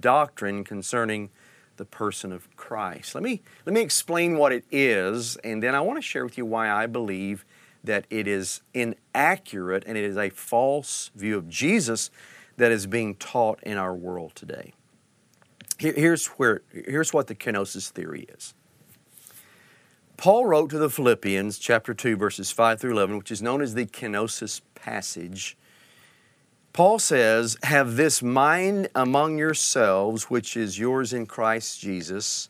doctrine 0.00 0.64
concerning 0.64 1.30
the 1.76 1.84
person 1.84 2.32
of 2.32 2.54
Christ. 2.56 3.14
Let 3.14 3.24
me, 3.24 3.42
let 3.66 3.74
me 3.74 3.80
explain 3.80 4.38
what 4.38 4.52
it 4.52 4.64
is, 4.70 5.36
and 5.38 5.62
then 5.62 5.74
I 5.74 5.80
want 5.80 5.98
to 5.98 6.02
share 6.02 6.24
with 6.24 6.38
you 6.38 6.46
why 6.46 6.70
I 6.70 6.86
believe 6.86 7.44
that 7.82 8.06
it 8.10 8.26
is 8.26 8.62
inaccurate 8.74 9.84
and 9.86 9.98
it 9.98 10.04
is 10.04 10.16
a 10.16 10.30
false 10.30 11.10
view 11.14 11.36
of 11.36 11.48
Jesus 11.48 12.10
that 12.56 12.70
is 12.70 12.86
being 12.86 13.14
taught 13.16 13.62
in 13.62 13.76
our 13.76 13.94
world 13.94 14.34
today. 14.34 14.72
Here's, 15.78 16.26
where, 16.26 16.62
here's 16.72 17.12
what 17.12 17.26
the 17.26 17.34
kenosis 17.34 17.90
theory 17.90 18.26
is. 18.28 18.54
Paul 20.16 20.46
wrote 20.46 20.70
to 20.70 20.78
the 20.78 20.90
Philippians, 20.90 21.58
chapter 21.58 21.94
2, 21.94 22.16
verses 22.16 22.50
5 22.50 22.80
through 22.80 22.92
11, 22.92 23.18
which 23.18 23.30
is 23.30 23.40
known 23.40 23.62
as 23.62 23.74
the 23.74 23.86
kenosis 23.86 24.60
passage. 24.74 25.56
Paul 26.72 26.98
says, 26.98 27.56
Have 27.62 27.96
this 27.96 28.22
mind 28.22 28.88
among 28.94 29.38
yourselves, 29.38 30.24
which 30.24 30.56
is 30.56 30.78
yours 30.78 31.12
in 31.12 31.26
Christ 31.26 31.80
Jesus 31.80 32.48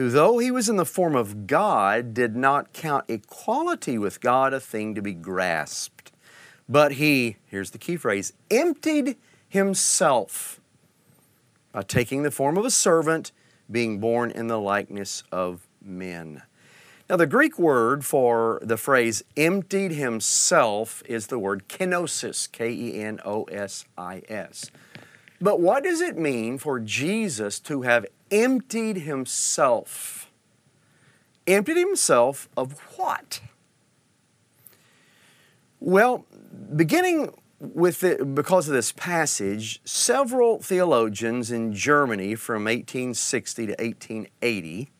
who, 0.00 0.08
though 0.08 0.38
he 0.38 0.50
was 0.50 0.70
in 0.70 0.76
the 0.76 0.86
form 0.86 1.14
of 1.14 1.46
God, 1.46 2.14
did 2.14 2.34
not 2.34 2.72
count 2.72 3.04
equality 3.08 3.98
with 3.98 4.22
God 4.22 4.54
a 4.54 4.58
thing 4.58 4.94
to 4.94 5.02
be 5.02 5.12
grasped. 5.12 6.10
But 6.66 6.92
he, 6.92 7.36
here's 7.44 7.72
the 7.72 7.78
key 7.78 7.98
phrase, 7.98 8.32
emptied 8.50 9.18
himself 9.46 10.59
by 11.72 11.82
taking 11.82 12.22
the 12.22 12.30
form 12.30 12.56
of 12.56 12.64
a 12.64 12.70
servant, 12.70 13.32
being 13.70 14.00
born 14.00 14.30
in 14.30 14.48
the 14.48 14.58
likeness 14.58 15.22
of 15.30 15.68
men. 15.82 16.42
Now, 17.08 17.16
the 17.16 17.26
Greek 17.26 17.58
word 17.58 18.04
for 18.04 18.60
the 18.62 18.76
phrase 18.76 19.24
emptied 19.36 19.92
himself 19.92 21.02
is 21.06 21.26
the 21.26 21.38
word 21.38 21.68
kenosis, 21.68 22.50
K 22.50 22.70
E 22.70 23.00
N 23.00 23.20
O 23.24 23.44
S 23.44 23.84
I 23.98 24.22
S. 24.28 24.70
But 25.40 25.60
what 25.60 25.84
does 25.84 26.00
it 26.00 26.16
mean 26.16 26.58
for 26.58 26.78
Jesus 26.78 27.58
to 27.60 27.82
have 27.82 28.06
emptied 28.30 28.98
himself. 28.98 30.30
Emptied 31.46 31.76
himself 31.76 32.48
of 32.56 32.78
what? 32.96 33.40
Well, 35.80 36.26
beginning 36.76 37.34
with 37.60 38.02
it, 38.02 38.34
because 38.34 38.68
of 38.68 38.74
this 38.74 38.90
passage, 38.92 39.80
several 39.84 40.60
theologians 40.60 41.50
in 41.50 41.72
Germany 41.72 42.34
from 42.34 42.64
1860 42.64 43.66
to 43.66 43.72
1880 43.72 44.90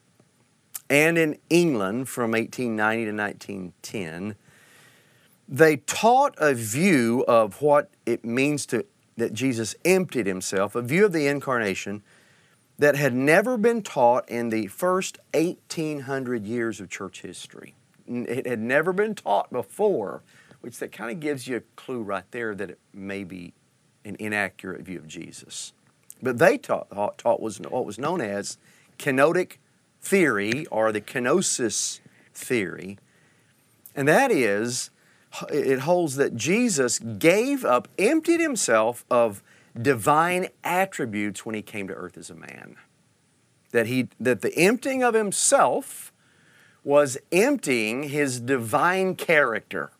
and 0.88 1.18
in 1.18 1.38
England 1.48 2.08
from 2.08 2.32
1890 2.32 3.04
to 3.04 3.12
1910 3.12 4.36
they 5.50 5.78
taught 5.78 6.36
a 6.38 6.54
view 6.54 7.24
of 7.26 7.60
what 7.60 7.90
it 8.06 8.24
means 8.24 8.64
to 8.66 8.86
that 9.16 9.34
Jesus 9.34 9.74
emptied 9.84 10.26
himself, 10.26 10.74
a 10.74 10.80
view 10.80 11.04
of 11.04 11.12
the 11.12 11.26
incarnation 11.26 12.02
that 12.78 12.96
had 12.96 13.12
never 13.12 13.58
been 13.58 13.82
taught 13.82 14.26
in 14.30 14.48
the 14.48 14.68
first 14.68 15.18
1800 15.34 16.46
years 16.46 16.80
of 16.80 16.88
church 16.88 17.20
history. 17.20 17.74
It 18.06 18.46
had 18.46 18.60
never 18.60 18.92
been 18.94 19.14
taught 19.14 19.52
before, 19.52 20.22
which 20.60 20.78
that 20.78 20.92
kind 20.92 21.10
of 21.10 21.20
gives 21.20 21.46
you 21.46 21.56
a 21.56 21.60
clue 21.76 22.02
right 22.02 22.30
there 22.30 22.54
that 22.54 22.70
it 22.70 22.78
may 22.92 23.24
be 23.24 23.52
an 24.04 24.16
inaccurate 24.18 24.82
view 24.82 24.98
of 24.98 25.08
Jesus. 25.08 25.72
But 26.22 26.38
they 26.38 26.58
taught, 26.58 26.90
taught 27.18 27.40
was 27.40 27.58
what 27.60 27.86
was 27.86 27.98
known 27.98 28.20
as 28.20 28.58
kenotic 28.98 29.56
theory 30.00 30.66
or 30.66 30.92
the 30.92 31.00
kenosis 31.00 32.00
theory, 32.34 32.98
and 33.94 34.06
that 34.06 34.30
is 34.30 34.90
it 35.48 35.80
holds 35.80 36.16
that 36.16 36.36
Jesus 36.36 36.98
gave 36.98 37.64
up, 37.64 37.88
emptied 37.98 38.40
himself 38.40 39.04
of 39.10 39.42
divine 39.80 40.48
attributes 40.64 41.46
when 41.46 41.54
he 41.54 41.62
came 41.62 41.88
to 41.88 41.94
earth 41.94 42.18
as 42.18 42.30
a 42.30 42.34
man. 42.34 42.76
That, 43.70 43.86
he, 43.86 44.08
that 44.18 44.40
the 44.40 44.56
emptying 44.56 45.02
of 45.02 45.14
himself 45.14 46.12
was 46.82 47.18
emptying 47.30 48.04
his 48.04 48.40
divine 48.40 49.14
character. 49.14 49.92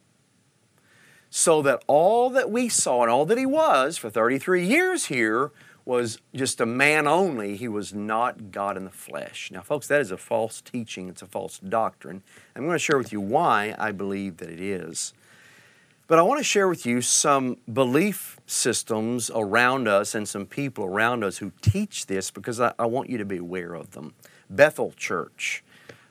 So 1.31 1.63
that 1.63 1.85
all 1.87 2.29
that 2.31 2.51
we 2.51 2.69
saw 2.69 3.03
and 3.03 3.11
all 3.11 3.25
that 3.27 3.39
he 3.39 3.47
was 3.47 3.97
for 3.97 4.11
33 4.11 4.67
years 4.67 5.07
here 5.07 5.53
was 5.85 6.19
just 6.35 6.61
a 6.61 6.67
man 6.67 7.07
only. 7.07 7.57
He 7.57 7.69
was 7.69 7.95
not 7.95 8.51
God 8.51 8.77
in 8.77 8.85
the 8.85 8.91
flesh. 8.91 9.51
Now, 9.53 9.63
folks, 9.63 9.87
that 9.87 10.01
is 10.01 10.11
a 10.11 10.17
false 10.17 10.61
teaching, 10.61 11.09
it's 11.09 11.23
a 11.23 11.27
false 11.27 11.59
doctrine. 11.59 12.23
I'm 12.55 12.63
going 12.63 12.75
to 12.75 12.79
share 12.79 12.99
with 12.99 13.13
you 13.13 13.21
why 13.21 13.75
I 13.79 13.93
believe 13.93 14.39
that 14.39 14.51
it 14.51 14.61
is. 14.61 15.15
But 16.09 16.19
I 16.19 16.23
want 16.23 16.39
to 16.39 16.45
share 16.45 16.67
with 16.67 16.85
you 16.85 17.01
some 17.01 17.59
belief 17.73 18.41
systems 18.47 19.31
around 19.33 19.87
us 19.87 20.17
and 20.17 20.29
some 20.29 20.45
people 20.45 20.85
around 20.85 21.23
us 21.23 21.39
who 21.39 21.53
teach 21.63 22.07
this 22.07 22.33
because 22.33 22.61
I, 22.61 22.73
I 22.79 22.87
want 22.87 23.09
you 23.09 23.19
to 23.19 23.25
be 23.25 23.37
aware 23.37 23.75
of 23.75 23.93
them. 23.93 24.15
Bethel 24.51 24.93
Church. 24.97 25.63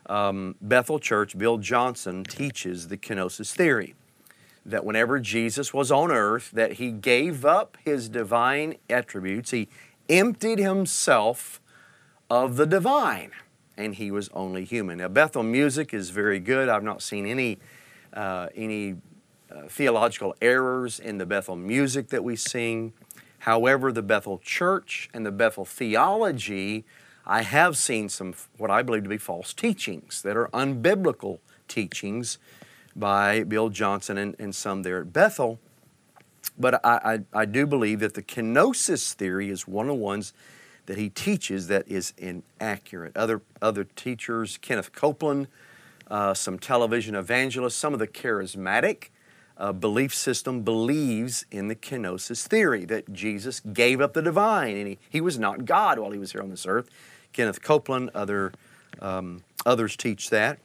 Um, 0.06 0.56
Bethel 0.62 0.98
Church, 0.98 1.36
Bill 1.36 1.58
Johnson 1.58 2.24
teaches 2.24 2.88
the 2.88 2.96
kenosis 2.96 3.54
theory 3.54 3.94
that 4.70 4.84
whenever 4.84 5.18
Jesus 5.18 5.74
was 5.74 5.90
on 5.90 6.10
earth, 6.10 6.50
that 6.52 6.74
he 6.74 6.90
gave 6.90 7.44
up 7.44 7.76
his 7.84 8.08
divine 8.08 8.76
attributes, 8.88 9.50
he 9.50 9.68
emptied 10.08 10.58
himself 10.58 11.60
of 12.28 12.56
the 12.56 12.66
divine, 12.66 13.32
and 13.76 13.96
he 13.96 14.10
was 14.10 14.28
only 14.32 14.64
human. 14.64 14.98
Now, 14.98 15.08
Bethel 15.08 15.42
music 15.42 15.92
is 15.92 16.10
very 16.10 16.38
good. 16.38 16.68
I've 16.68 16.84
not 16.84 17.02
seen 17.02 17.26
any 17.26 17.58
uh, 18.12 18.48
any 18.56 18.96
uh, 19.50 19.62
theological 19.68 20.34
errors 20.42 20.98
in 20.98 21.18
the 21.18 21.26
Bethel 21.26 21.56
music 21.56 22.08
that 22.08 22.24
we 22.24 22.36
sing. 22.36 22.92
However, 23.40 23.92
the 23.92 24.02
Bethel 24.02 24.38
church 24.38 25.08
and 25.14 25.24
the 25.24 25.32
Bethel 25.32 25.64
theology, 25.64 26.84
I 27.24 27.42
have 27.42 27.76
seen 27.76 28.08
some 28.08 28.34
what 28.58 28.70
I 28.70 28.82
believe 28.82 29.04
to 29.04 29.08
be 29.08 29.18
false 29.18 29.52
teachings 29.52 30.22
that 30.22 30.36
are 30.36 30.48
unbiblical 30.48 31.38
teachings 31.68 32.38
by 32.96 33.42
Bill 33.44 33.68
Johnson 33.68 34.18
and, 34.18 34.36
and 34.38 34.54
some 34.54 34.82
there 34.82 35.00
at 35.00 35.12
Bethel. 35.12 35.58
But 36.58 36.84
I, 36.84 37.20
I, 37.32 37.40
I, 37.40 37.44
do 37.44 37.66
believe 37.66 38.00
that 38.00 38.14
the 38.14 38.22
kenosis 38.22 39.12
theory 39.12 39.50
is 39.50 39.66
one 39.66 39.86
of 39.86 39.96
the 39.96 40.02
ones 40.02 40.32
that 40.86 40.98
he 40.98 41.08
teaches 41.08 41.68
that 41.68 41.86
is 41.88 42.12
inaccurate. 42.18 43.16
Other, 43.16 43.42
other 43.62 43.84
teachers, 43.84 44.58
Kenneth 44.58 44.92
Copeland, 44.92 45.48
uh, 46.10 46.34
some 46.34 46.58
television 46.58 47.14
evangelists, 47.14 47.76
some 47.76 47.92
of 47.92 47.98
the 47.98 48.08
charismatic 48.08 49.08
uh, 49.56 49.72
belief 49.72 50.14
system 50.14 50.62
believes 50.62 51.44
in 51.50 51.68
the 51.68 51.76
kenosis 51.76 52.46
theory 52.46 52.84
that 52.86 53.12
Jesus 53.12 53.60
gave 53.60 54.00
up 54.00 54.14
the 54.14 54.22
divine 54.22 54.76
and 54.76 54.88
he, 54.88 54.98
he 55.08 55.20
was 55.20 55.38
not 55.38 55.64
God 55.64 55.98
while 55.98 56.10
he 56.10 56.18
was 56.18 56.32
here 56.32 56.42
on 56.42 56.50
this 56.50 56.66
earth. 56.66 56.88
Kenneth 57.32 57.62
Copeland, 57.62 58.10
other, 58.14 58.52
um, 59.00 59.44
others 59.64 59.96
teach 59.96 60.30
that. 60.30 60.58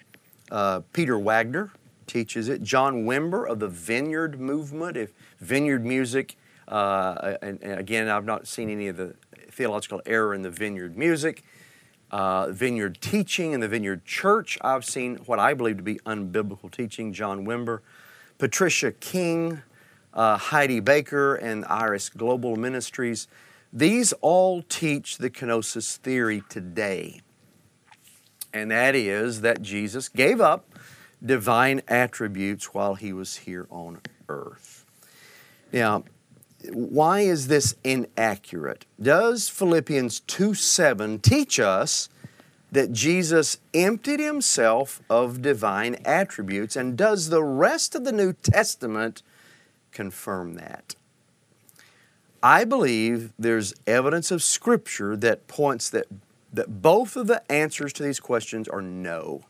Uh, 0.49 0.81
Peter 0.93 1.19
Wagner 1.19 1.71
teaches 2.07 2.49
it. 2.49 2.63
John 2.63 3.05
Wimber 3.05 3.47
of 3.49 3.59
the 3.59 3.67
Vineyard 3.67 4.39
Movement, 4.39 4.97
if 4.97 5.11
Vineyard 5.39 5.85
music, 5.85 6.37
uh, 6.67 7.37
and, 7.41 7.61
and, 7.61 7.79
again, 7.79 8.07
I've 8.09 8.25
not 8.25 8.47
seen 8.47 8.69
any 8.69 8.87
of 8.87 8.97
the 8.97 9.15
theological 9.51 10.01
error 10.05 10.33
in 10.33 10.41
the 10.41 10.49
Vineyard 10.49 10.97
music. 10.97 11.43
Uh, 12.11 12.51
vineyard 12.51 12.99
teaching 13.01 13.51
in 13.51 13.59
the 13.59 13.67
Vineyard 13.67 14.05
Church, 14.05 14.57
I've 14.61 14.85
seen 14.85 15.17
what 15.25 15.39
I 15.39 15.53
believe 15.53 15.77
to 15.77 15.83
be 15.83 15.95
unbiblical 16.05 16.71
teaching. 16.71 17.11
John 17.13 17.45
Wimber, 17.45 17.79
Patricia 18.37 18.91
King, 18.91 19.61
uh, 20.13 20.37
Heidi 20.37 20.79
Baker, 20.79 21.35
and 21.35 21.65
Iris 21.65 22.09
Global 22.09 22.55
Ministries. 22.55 23.27
These 23.73 24.13
all 24.21 24.61
teach 24.61 25.17
the 25.17 25.29
kenosis 25.29 25.97
theory 25.97 26.43
today. 26.47 27.21
And 28.53 28.71
that 28.71 28.95
is 28.95 29.41
that 29.41 29.61
Jesus 29.61 30.07
gave 30.07 30.39
up 30.39 30.69
divine 31.25 31.81
attributes 31.88 32.73
while 32.73 32.95
he 32.95 33.11
was 33.11 33.38
here 33.38 33.67
on 33.69 33.99
earth. 34.29 34.85
Now, 35.73 36.03
why 36.71 37.21
is 37.21 37.47
this 37.47 37.75
inaccurate? 37.83 38.85
Does 39.01 39.49
Philippians 39.49 40.21
2 40.21 40.53
7 40.53 41.19
teach 41.19 41.59
us 41.59 42.09
that 42.71 42.91
Jesus 42.91 43.59
emptied 43.73 44.19
himself 44.19 45.01
of 45.09 45.41
divine 45.41 45.95
attributes, 46.05 46.75
and 46.75 46.97
does 46.97 47.29
the 47.29 47.43
rest 47.43 47.95
of 47.95 48.03
the 48.03 48.11
New 48.11 48.33
Testament 48.33 49.21
confirm 49.91 50.55
that? 50.55 50.95
I 52.41 52.63
believe 52.63 53.31
there's 53.39 53.73
evidence 53.88 54.29
of 54.29 54.43
Scripture 54.43 55.15
that 55.17 55.47
points 55.47 55.89
that, 55.89 56.07
that 56.53 56.81
both 56.81 57.15
of 57.15 57.27
the 57.27 57.49
answers 57.51 57.93
to 57.93 58.03
these 58.03 58.19
questions 58.19 58.67
are 58.67 58.81
no 58.81 59.43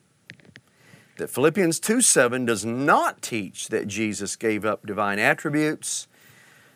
that 1.17 1.29
Philippians 1.29 1.79
2 1.79 2.01
7 2.01 2.45
does 2.45 2.65
not 2.65 3.21
teach 3.21 3.69
that 3.69 3.87
Jesus 3.87 4.35
gave 4.35 4.65
up 4.65 4.85
divine 4.85 5.19
attributes, 5.19 6.07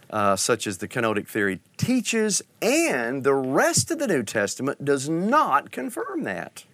uh, 0.09 0.35
such 0.35 0.65
as 0.65 0.77
the 0.77 0.87
kenotic 0.87 1.27
theory 1.27 1.59
teaches, 1.77 2.41
and 2.61 3.23
the 3.23 3.33
rest 3.33 3.91
of 3.91 3.99
the 3.99 4.07
New 4.07 4.23
Testament 4.23 4.85
does 4.85 5.09
not 5.09 5.71
confirm 5.71 6.23
that. 6.23 6.65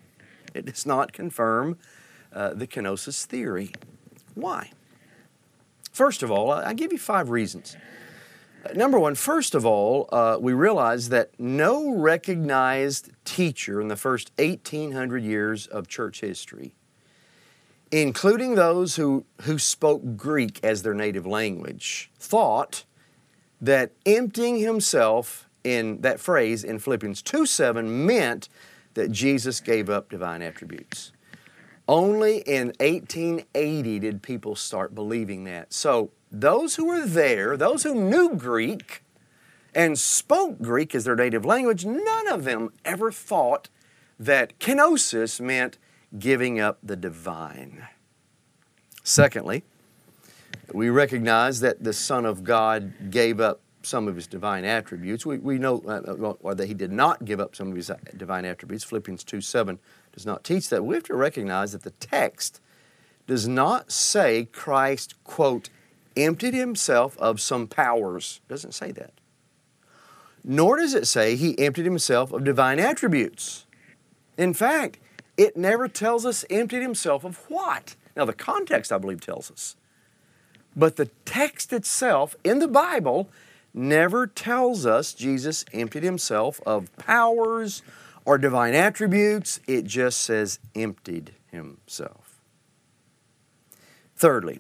It 0.54 0.66
does 0.66 0.86
not 0.86 1.12
confirm 1.12 1.78
uh, 2.32 2.54
the 2.54 2.68
kenosis 2.68 3.26
theory. 3.26 3.72
Why? 4.36 4.72
First 5.92 6.24
of 6.24 6.32
all, 6.32 6.52
I 6.52 6.74
give 6.74 6.92
you 6.92 6.98
five 6.98 7.30
reasons. 7.30 7.76
Number 8.74 9.00
one, 9.00 9.16
first 9.16 9.54
of 9.54 9.66
all, 9.66 10.10
uh, 10.12 10.38
we 10.40 10.52
realize 10.54 11.10
that 11.10 11.40
no 11.40 11.96
recognized 11.96 13.12
teacher 13.24 13.80
in 13.80 13.90
the 13.90 13.96
first 13.96 14.32
1800 14.38 15.24
years 15.24 15.68
of 15.68 15.88
church 15.88 16.22
history 16.22 16.74
including 17.92 18.56
those 18.56 18.96
who, 18.96 19.26
who 19.42 19.58
spoke 19.58 20.18
Greek 20.18 20.60
as 20.64 20.84
their 20.84 20.94
native 20.94 21.26
language, 21.26 22.12
thought 22.20 22.86
that 23.62 23.92
emptying 24.06 24.60
himself 24.60 25.50
in 25.64 26.02
that 26.02 26.20
phrase 26.20 26.64
in 26.64 26.80
Philippians 26.80 27.22
2 27.22 27.46
7 27.46 28.06
meant 28.06 28.50
that 28.94 29.12
Jesus 29.12 29.60
gave 29.60 29.90
up 29.90 30.10
divine 30.10 30.42
attributes. 30.42 31.12
Only 31.88 32.38
in 32.40 32.68
1880 32.80 34.00
did 34.00 34.22
people 34.24 34.56
start 34.56 34.96
believing 34.96 35.44
that. 35.44 35.74
So, 35.74 36.12
those 36.32 36.76
who 36.76 36.86
were 36.86 37.06
there, 37.06 37.56
those 37.56 37.84
who 37.84 37.94
knew 37.96 38.36
Greek 38.36 39.04
and 39.74 39.98
spoke 39.98 40.62
Greek 40.62 40.96
as 40.96 41.04
their 41.04 41.16
native 41.16 41.46
language, 41.46 41.86
none 41.86 42.28
of 42.28 42.44
them 42.44 42.72
ever 42.84 43.12
thought 43.12 43.70
that 44.20 44.58
kenosis 44.60 45.40
meant 45.40 45.78
giving 46.20 46.60
up 46.60 46.80
the 46.84 46.96
divine. 46.96 47.88
Secondly, 49.04 49.64
we 50.74 50.90
recognize 50.90 51.60
that 51.60 51.84
the 51.84 51.94
Son 51.94 52.26
of 52.26 52.44
God 52.44 53.12
gave 53.12 53.40
up 53.40 53.62
some 53.84 54.08
of 54.08 54.16
his 54.16 54.26
divine 54.26 54.66
attributes. 54.66 55.26
We, 55.26 55.38
we 55.38 55.60
know 55.60 55.82
uh, 55.86 56.36
uh 56.44 56.54
that 56.56 56.68
he 56.68 56.74
did 56.74 56.92
not 56.92 57.24
give 57.24 57.40
up 57.40 57.56
some 57.56 57.70
of 57.70 57.76
his 57.76 57.90
uh, 57.90 57.98
divine 58.18 58.46
attributes. 58.46 58.84
Philippians 58.84 59.24
2 59.24 59.42
7 59.42 59.80
does 60.14 60.26
not 60.26 60.44
teach 60.44 60.70
that. 60.70 60.84
We 60.84 60.96
have 60.96 61.04
to 61.04 61.16
recognize 61.16 61.74
that 61.74 61.84
the 61.84 61.92
text 61.92 62.62
does 63.28 63.48
not 63.48 63.92
say 63.92 64.46
Christ, 64.52 65.24
quote, 65.24 65.70
emptied 66.18 66.54
himself 66.54 67.18
of 67.18 67.42
some 67.42 67.68
powers. 67.68 68.42
It 68.48 68.54
doesn't 68.54 68.74
say 68.74 68.92
that. 68.94 69.14
Nor 70.44 70.78
does 70.78 70.94
it 70.94 71.08
say 71.08 71.36
he 71.36 71.58
emptied 71.60 71.86
himself 71.86 72.32
of 72.32 72.44
divine 72.44 72.80
attributes. 72.80 73.66
In 74.38 74.54
fact, 74.54 75.00
it 75.38 75.58
never 75.58 75.88
tells 75.88 76.26
us 76.26 76.46
emptied 76.50 76.82
himself 76.82 77.24
of 77.24 77.38
what. 77.50 77.96
Now, 78.16 78.26
the 78.26 78.34
context, 78.34 78.92
I 78.92 78.98
believe, 78.98 79.22
tells 79.22 79.52
us. 79.52 79.76
But 80.76 80.96
the 80.96 81.10
text 81.26 81.74
itself 81.74 82.36
in 82.44 82.60
the 82.60 82.68
Bible 82.68 83.30
never 83.74 84.26
tells 84.28 84.86
us 84.86 85.14
Jesus 85.14 85.66
emptied 85.74 86.04
himself 86.04 86.62
of 86.66 86.96
powers 86.98 87.82
or 88.26 88.38
divine 88.38 88.74
attributes. 88.74 89.60
It 89.68 89.86
just 89.86 90.22
says 90.22 90.60
emptied 90.74 91.34
himself. 91.52 92.42
Thirdly, 94.16 94.60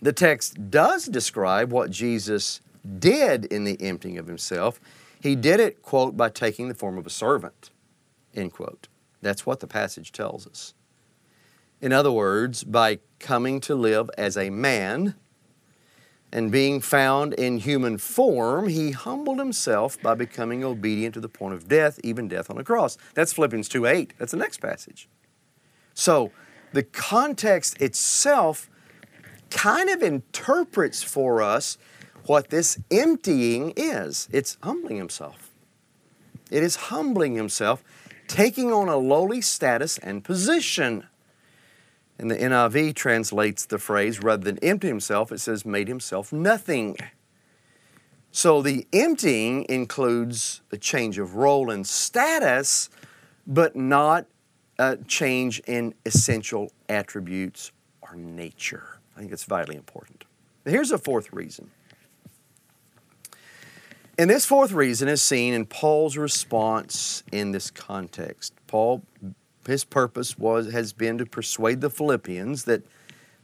the 0.00 0.12
text 0.12 0.70
does 0.70 1.06
describe 1.06 1.70
what 1.70 1.90
Jesus 1.90 2.60
did 2.98 3.46
in 3.46 3.64
the 3.64 3.80
emptying 3.80 4.18
of 4.18 4.26
himself. 4.26 4.80
He 5.20 5.34
did 5.36 5.60
it, 5.60 5.82
quote, 5.82 6.16
by 6.16 6.28
taking 6.28 6.68
the 6.68 6.74
form 6.74 6.98
of 6.98 7.06
a 7.06 7.10
servant, 7.10 7.70
end 8.34 8.52
quote. 8.52 8.88
That's 9.24 9.46
what 9.46 9.60
the 9.60 9.66
passage 9.66 10.12
tells 10.12 10.46
us. 10.46 10.74
In 11.80 11.92
other 11.92 12.12
words, 12.12 12.62
by 12.62 12.98
coming 13.18 13.58
to 13.62 13.74
live 13.74 14.10
as 14.18 14.36
a 14.36 14.50
man 14.50 15.14
and 16.30 16.52
being 16.52 16.80
found 16.80 17.32
in 17.32 17.58
human 17.58 17.96
form, 17.96 18.68
he 18.68 18.90
humbled 18.90 19.38
himself 19.38 20.00
by 20.02 20.14
becoming 20.14 20.62
obedient 20.62 21.14
to 21.14 21.20
the 21.20 21.28
point 21.28 21.54
of 21.54 21.68
death, 21.68 21.98
even 22.04 22.28
death 22.28 22.50
on 22.50 22.58
a 22.58 22.64
cross. 22.64 22.98
That's 23.14 23.32
Philippians 23.32 23.68
2 23.68 23.86
8. 23.86 24.12
That's 24.18 24.32
the 24.32 24.36
next 24.36 24.60
passage. 24.60 25.08
So 25.94 26.30
the 26.72 26.82
context 26.82 27.80
itself 27.80 28.68
kind 29.48 29.88
of 29.88 30.02
interprets 30.02 31.02
for 31.02 31.40
us 31.40 31.78
what 32.26 32.50
this 32.50 32.78
emptying 32.90 33.72
is 33.76 34.28
it's 34.32 34.58
humbling 34.62 34.98
himself. 34.98 35.50
It 36.50 36.62
is 36.62 36.76
humbling 36.76 37.36
himself 37.36 37.82
taking 38.34 38.72
on 38.72 38.88
a 38.88 38.96
lowly 38.96 39.40
status 39.40 39.96
and 39.96 40.24
position. 40.24 41.06
And 42.18 42.28
the 42.28 42.34
NIV 42.34 42.96
translates 42.96 43.64
the 43.64 43.78
phrase 43.78 44.24
rather 44.24 44.42
than 44.42 44.58
empty 44.58 44.88
himself, 44.88 45.30
it 45.30 45.38
says 45.38 45.64
made 45.64 45.86
himself 45.86 46.32
nothing. 46.32 46.96
So 48.32 48.60
the 48.60 48.88
emptying 48.92 49.64
includes 49.68 50.62
a 50.72 50.76
change 50.76 51.16
of 51.18 51.36
role 51.36 51.70
and 51.70 51.86
status, 51.86 52.90
but 53.46 53.76
not 53.76 54.26
a 54.80 54.96
change 55.06 55.60
in 55.68 55.94
essential 56.04 56.72
attributes 56.88 57.70
or 58.02 58.16
nature. 58.16 58.98
I 59.16 59.20
think 59.20 59.30
it's 59.30 59.44
vitally 59.44 59.76
important. 59.76 60.24
Here's 60.64 60.90
a 60.90 60.98
fourth 60.98 61.32
reason. 61.32 61.70
And 64.16 64.30
this 64.30 64.46
fourth 64.46 64.70
reason 64.70 65.08
is 65.08 65.22
seen 65.22 65.54
in 65.54 65.66
Paul's 65.66 66.16
response 66.16 67.24
in 67.32 67.50
this 67.50 67.70
context. 67.70 68.54
Paul, 68.68 69.02
his 69.66 69.84
purpose 69.84 70.38
was 70.38 70.72
has 70.72 70.92
been 70.92 71.18
to 71.18 71.26
persuade 71.26 71.80
the 71.80 71.90
Philippians 71.90 72.64
that 72.64 72.84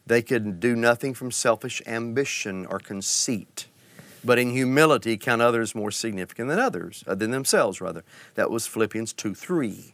they 0.06 0.22
could 0.22 0.60
do 0.60 0.76
nothing 0.76 1.12
from 1.12 1.32
selfish 1.32 1.82
ambition 1.86 2.66
or 2.66 2.78
conceit, 2.78 3.66
but 4.24 4.38
in 4.38 4.50
humility 4.50 5.16
count 5.16 5.42
others 5.42 5.74
more 5.74 5.90
significant 5.90 6.48
than 6.48 6.60
others, 6.60 7.02
uh, 7.06 7.16
than 7.16 7.32
themselves 7.32 7.80
rather. 7.80 8.04
That 8.36 8.50
was 8.50 8.68
Philippians 8.68 9.12
2 9.12 9.34
3. 9.34 9.92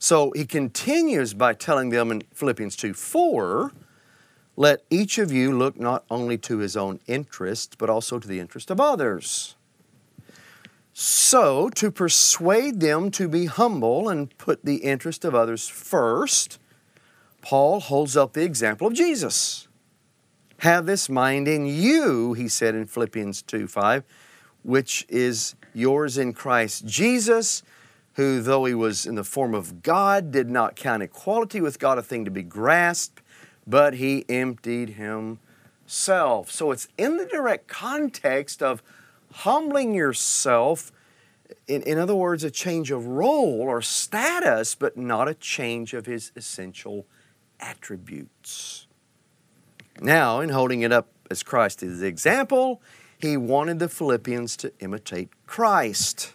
So 0.00 0.32
he 0.32 0.46
continues 0.46 1.32
by 1.32 1.54
telling 1.54 1.90
them 1.90 2.10
in 2.10 2.22
Philippians 2.32 2.74
2 2.74 2.92
4 2.92 3.70
let 4.56 4.84
each 4.90 5.18
of 5.18 5.32
you 5.32 5.56
look 5.56 5.78
not 5.78 6.04
only 6.10 6.38
to 6.38 6.58
his 6.58 6.76
own 6.76 7.00
interest, 7.06 7.76
but 7.78 7.90
also 7.90 8.18
to 8.18 8.28
the 8.28 8.40
interest 8.40 8.70
of 8.70 8.80
others. 8.80 9.56
So, 10.92 11.70
to 11.70 11.90
persuade 11.90 12.78
them 12.78 13.10
to 13.12 13.28
be 13.28 13.46
humble 13.46 14.08
and 14.08 14.36
put 14.38 14.64
the 14.64 14.76
interest 14.76 15.24
of 15.24 15.34
others 15.34 15.68
first, 15.68 16.60
Paul 17.42 17.80
holds 17.80 18.16
up 18.16 18.32
the 18.32 18.44
example 18.44 18.86
of 18.86 18.94
Jesus. 18.94 19.66
Have 20.58 20.86
this 20.86 21.08
mind 21.08 21.48
in 21.48 21.66
you, 21.66 22.34
he 22.34 22.46
said 22.46 22.76
in 22.76 22.86
Philippians 22.86 23.42
2 23.42 23.66
5, 23.66 24.04
which 24.62 25.04
is 25.08 25.56
yours 25.74 26.16
in 26.16 26.32
Christ 26.32 26.86
Jesus, 26.86 27.64
who, 28.12 28.40
though 28.40 28.64
he 28.64 28.74
was 28.74 29.04
in 29.04 29.16
the 29.16 29.24
form 29.24 29.52
of 29.52 29.82
God, 29.82 30.30
did 30.30 30.48
not 30.48 30.76
count 30.76 31.02
equality 31.02 31.60
with 31.60 31.80
God 31.80 31.98
a 31.98 32.02
thing 32.02 32.24
to 32.24 32.30
be 32.30 32.44
grasped 32.44 33.20
but 33.66 33.94
he 33.94 34.24
emptied 34.28 34.90
himself. 34.90 36.50
So 36.50 36.70
it's 36.70 36.88
in 36.98 37.16
the 37.16 37.26
direct 37.26 37.68
context 37.68 38.62
of 38.62 38.82
humbling 39.32 39.94
yourself. 39.94 40.92
In, 41.66 41.82
in 41.82 41.98
other 41.98 42.14
words, 42.14 42.44
a 42.44 42.50
change 42.50 42.90
of 42.90 43.06
role 43.06 43.60
or 43.62 43.82
status, 43.82 44.74
but 44.74 44.96
not 44.96 45.28
a 45.28 45.34
change 45.34 45.94
of 45.94 46.06
his 46.06 46.32
essential 46.36 47.06
attributes. 47.60 48.86
Now, 50.00 50.40
in 50.40 50.50
holding 50.50 50.82
it 50.82 50.92
up 50.92 51.08
as 51.30 51.42
Christ's 51.42 52.02
example, 52.02 52.82
he 53.18 53.36
wanted 53.36 53.78
the 53.78 53.88
Philippians 53.88 54.56
to 54.58 54.72
imitate 54.80 55.30
Christ. 55.46 56.34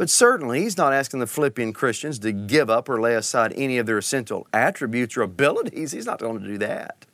But 0.00 0.08
certainly, 0.08 0.62
he's 0.62 0.78
not 0.78 0.94
asking 0.94 1.20
the 1.20 1.26
Philippian 1.26 1.74
Christians 1.74 2.18
to 2.20 2.32
give 2.32 2.70
up 2.70 2.88
or 2.88 2.98
lay 3.02 3.14
aside 3.14 3.52
any 3.54 3.76
of 3.76 3.84
their 3.84 3.98
essential 3.98 4.46
attributes 4.50 5.14
or 5.14 5.20
abilities. 5.20 5.92
He's 5.92 6.06
not 6.06 6.20
going 6.20 6.40
to 6.40 6.46
do 6.46 6.56
that. 6.56 7.04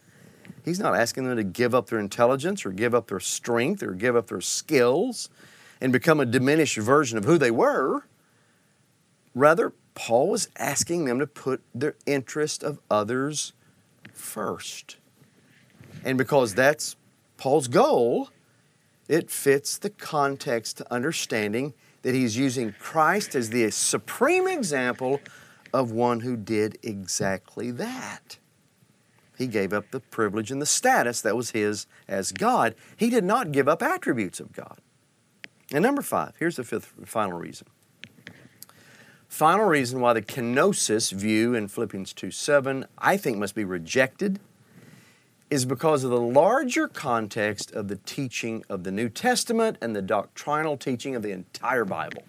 He's 0.64 0.78
not 0.78 0.94
asking 0.94 1.24
them 1.24 1.36
to 1.36 1.42
give 1.42 1.74
up 1.74 1.88
their 1.88 1.98
intelligence 1.98 2.64
or 2.64 2.70
give 2.70 2.94
up 2.94 3.08
their 3.08 3.18
strength 3.18 3.82
or 3.82 3.90
give 3.90 4.14
up 4.14 4.28
their 4.28 4.40
skills 4.40 5.30
and 5.80 5.92
become 5.92 6.20
a 6.20 6.24
diminished 6.24 6.78
version 6.78 7.18
of 7.18 7.24
who 7.24 7.38
they 7.38 7.50
were. 7.50 8.04
Rather, 9.34 9.72
Paul 9.96 10.28
was 10.28 10.48
asking 10.56 11.06
them 11.06 11.18
to 11.18 11.26
put 11.26 11.64
their 11.74 11.96
interest 12.06 12.62
of 12.62 12.78
others 12.88 13.52
first. 14.12 14.98
And 16.04 16.16
because 16.16 16.54
that's 16.54 16.94
Paul's 17.36 17.66
goal, 17.66 18.30
it 19.08 19.28
fits 19.28 19.76
the 19.76 19.90
context 19.90 20.76
to 20.76 20.94
understanding 20.94 21.74
that 22.06 22.14
he's 22.14 22.36
using 22.36 22.72
Christ 22.78 23.34
as 23.34 23.50
the 23.50 23.68
supreme 23.72 24.46
example 24.46 25.20
of 25.74 25.90
one 25.90 26.20
who 26.20 26.36
did 26.36 26.78
exactly 26.84 27.72
that. 27.72 28.38
He 29.36 29.48
gave 29.48 29.72
up 29.72 29.90
the 29.90 29.98
privilege 29.98 30.52
and 30.52 30.62
the 30.62 30.66
status 30.66 31.20
that 31.22 31.34
was 31.34 31.50
his 31.50 31.88
as 32.06 32.30
God. 32.30 32.76
He 32.96 33.10
did 33.10 33.24
not 33.24 33.50
give 33.50 33.66
up 33.66 33.82
attributes 33.82 34.38
of 34.38 34.52
God. 34.52 34.78
And 35.72 35.82
number 35.82 36.00
five, 36.00 36.34
here's 36.38 36.54
the 36.54 36.62
fifth 36.62 36.94
final 37.04 37.40
reason. 37.40 37.66
Final 39.26 39.64
reason 39.64 39.98
why 39.98 40.12
the 40.12 40.22
kenosis 40.22 41.10
view 41.10 41.56
in 41.56 41.66
Philippians 41.66 42.12
2 42.12 42.30
7, 42.30 42.84
I 42.98 43.16
think, 43.16 43.36
must 43.36 43.56
be 43.56 43.64
rejected 43.64 44.38
is 45.50 45.64
because 45.64 46.02
of 46.02 46.10
the 46.10 46.20
larger 46.20 46.88
context 46.88 47.70
of 47.72 47.88
the 47.88 47.96
teaching 47.96 48.64
of 48.68 48.84
the 48.84 48.90
New 48.90 49.08
Testament 49.08 49.78
and 49.80 49.94
the 49.94 50.02
doctrinal 50.02 50.76
teaching 50.76 51.14
of 51.14 51.22
the 51.22 51.30
entire 51.30 51.84
Bible. 51.84 52.24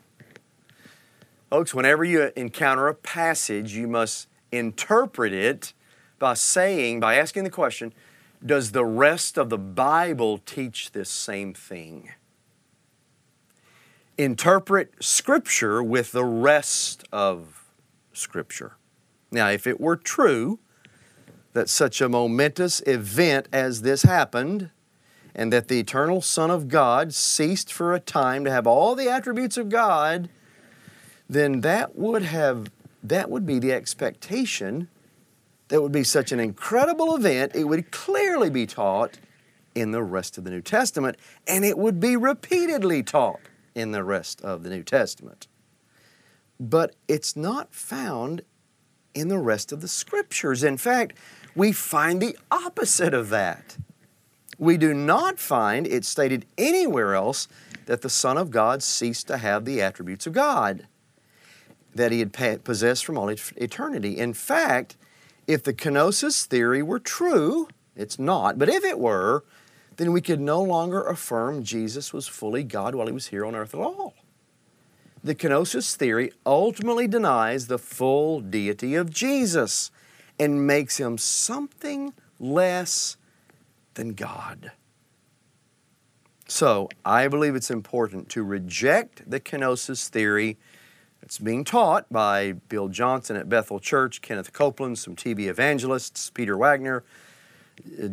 Folks, 1.50 1.74
whenever 1.74 2.04
you 2.04 2.32
encounter 2.36 2.88
a 2.88 2.94
passage, 2.94 3.74
you 3.74 3.88
must 3.88 4.28
interpret 4.52 5.34
it 5.34 5.74
by 6.20 6.34
saying, 6.34 7.00
by 7.00 7.16
asking 7.16 7.44
the 7.44 7.50
question, 7.50 7.94
does 8.46 8.72
the 8.72 8.86
rest 8.86 9.38
of 9.38 9.50
the 9.50 9.58
Bible 9.58 10.38
teach 10.38 10.92
this 10.92 11.10
same 11.10 11.54
thing? 11.54 12.12
Interpret 14.18 14.94
Scripture 15.00 15.82
with 15.82 16.12
the 16.12 16.26
rest 16.26 17.08
of 17.12 17.66
Scripture. 18.14 18.76
Now, 19.32 19.50
if 19.50 19.66
it 19.66 19.80
were 19.80 19.96
true 19.96 20.60
that 21.58 21.70
such 21.70 22.02
a 22.02 22.08
momentous 22.08 22.84
event 22.86 23.48
as 23.52 23.82
this 23.82 24.04
happened, 24.04 24.70
and 25.34 25.52
that 25.52 25.68
the 25.70 25.80
eternal 25.80 26.22
Son 26.22 26.52
of 26.52 26.68
God 26.68 27.16
ceased 27.16 27.74
for 27.74 27.96
a 27.96 28.00
time 28.00 28.46
to 28.46 28.52
have 28.52 28.68
all 28.68 28.94
the 28.94 29.10
attributes 29.10 29.58
of 29.58 29.68
God, 29.68 30.30
then 31.28 31.62
that 31.62 31.96
would 31.96 32.22
have 32.22 32.70
that 33.02 33.32
would 33.32 33.46
be 33.46 33.58
the 33.58 33.74
expectation. 33.74 34.88
That 35.70 35.82
would 35.82 35.92
be 35.92 36.04
such 36.04 36.32
an 36.32 36.40
incredible 36.40 37.16
event. 37.16 37.56
It 37.56 37.64
would 37.64 37.92
clearly 37.92 38.52
be 38.52 38.68
taught 38.68 39.18
in 39.74 39.92
the 39.92 40.04
rest 40.04 40.38
of 40.38 40.44
the 40.44 40.52
New 40.52 40.62
Testament, 40.62 41.18
and 41.48 41.66
it 41.66 41.78
would 41.78 42.00
be 42.00 42.16
repeatedly 42.16 43.02
taught 43.02 43.42
in 43.74 43.92
the 43.92 44.04
rest 44.04 44.42
of 44.42 44.62
the 44.62 44.70
New 44.70 44.84
Testament. 44.84 45.48
But 46.60 46.96
it's 47.08 47.36
not 47.36 47.74
found 47.74 48.44
in 49.18 49.28
the 49.30 49.40
rest 49.40 49.72
of 49.72 49.82
the 49.82 49.88
scriptures. 49.88 50.64
In 50.64 50.78
fact, 50.78 51.18
we 51.58 51.72
find 51.72 52.22
the 52.22 52.38
opposite 52.52 53.16
of 53.16 53.30
that. 53.30 53.78
We 54.60 54.78
do 54.78 54.94
not 54.94 55.40
find 55.40 55.88
it 55.88 56.06
stated 56.06 56.46
anywhere 56.56 57.16
else 57.16 57.48
that 57.88 58.04
the 58.04 58.12
Son 58.12 58.38
of 58.38 58.52
God 58.52 58.84
ceased 58.84 59.28
to 59.28 59.38
have 59.38 59.66
the 59.66 59.82
attributes 59.82 60.28
of 60.28 60.34
God 60.34 60.88
that 61.96 62.12
he 62.12 62.20
had 62.20 62.64
possessed 62.64 63.04
from 63.04 63.18
all 63.18 63.28
eternity. 63.30 64.20
In 64.20 64.36
fact, 64.36 64.98
if 65.48 65.64
the 65.64 65.74
kenosis 65.74 66.46
theory 66.46 66.84
were 66.84 67.00
true, 67.00 67.68
it's 67.96 68.20
not, 68.20 68.60
but 68.60 68.70
if 68.70 68.84
it 68.84 69.00
were, 69.00 69.44
then 69.96 70.12
we 70.12 70.22
could 70.22 70.40
no 70.40 70.62
longer 70.62 71.02
affirm 71.02 71.64
Jesus 71.64 72.14
was 72.14 72.28
fully 72.28 72.64
God 72.64 72.94
while 72.94 73.08
he 73.08 73.14
was 73.14 73.28
here 73.28 73.44
on 73.44 73.56
earth 73.56 73.74
at 73.74 73.80
all. 73.80 74.14
The 75.24 75.34
kenosis 75.34 75.96
theory 75.96 76.32
ultimately 76.46 77.08
denies 77.08 77.66
the 77.66 77.80
full 77.80 78.42
deity 78.42 78.94
of 78.94 79.10
Jesus 79.10 79.90
and 80.40 80.66
makes 80.66 80.98
him 80.98 81.18
something 81.18 82.14
less 82.40 83.18
than 83.96 84.14
God. 84.14 84.72
So, 86.48 86.88
I 87.04 87.28
believe 87.28 87.56
it's 87.56 87.72
important 87.72 88.30
to 88.30 88.44
reject 88.44 89.30
the 89.30 89.40
kenosis 89.40 90.08
theory 90.08 90.58
that's 91.20 91.40
being 91.40 91.66
taught 91.66 92.12
by 92.12 92.54
Bill 92.54 92.88
Johnson 92.88 93.36
at 93.36 93.50
Bethel 93.50 93.82
Church, 93.82 94.22
Kenneth 94.22 94.54
Copeland, 94.54 94.98
some 94.98 95.16
TV 95.16 95.48
evangelists, 95.48 96.30
Peter 96.30 96.56
Wagner, 96.56 97.04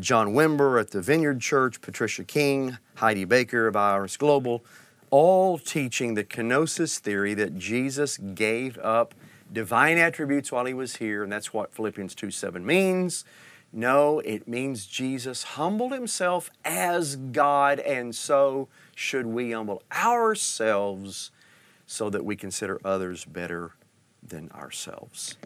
John 0.01 0.35
Wimber 0.35 0.81
at 0.81 0.91
the 0.91 1.01
Vineyard 1.01 1.41
Church, 1.41 1.81
Patricia 1.81 2.25
King, 2.25 2.79
Heidi 2.97 3.25
Baker 3.25 3.69
of 3.69 3.77
Iris 3.77 4.17
Global, 4.17 4.65
all 5.11 5.59
teaching 5.59 6.15
the 6.15 6.25
kenosis 6.25 6.99
theory 6.99 7.35
that 7.35 7.57
Jesus 7.57 8.19
gave 8.19 8.79
up 8.79 9.15
divine 9.55 9.97
attributes 9.97 10.53
while 10.53 10.67
he 10.67 10.75
was 10.75 10.97
here, 10.97 11.23
and 11.23 11.33
that's 11.33 11.55
what 11.55 11.73
Philippians 11.73 12.15
2 12.15 12.31
7 12.31 12.65
means. 12.67 13.25
No, 13.73 14.21
it 14.21 14.47
means 14.47 14.87
Jesus 14.87 15.43
humbled 15.43 15.93
himself 15.93 16.51
as 16.65 17.17
God, 17.17 17.81
and 17.81 18.15
so 18.15 18.69
should 18.95 19.27
we 19.27 19.51
humble 19.51 19.83
ourselves 19.93 21.33
so 21.87 22.09
that 22.11 22.25
we 22.25 22.37
consider 22.37 22.79
others 22.85 23.25
better 23.25 23.73
than 24.23 24.51
ourselves. 24.53 25.37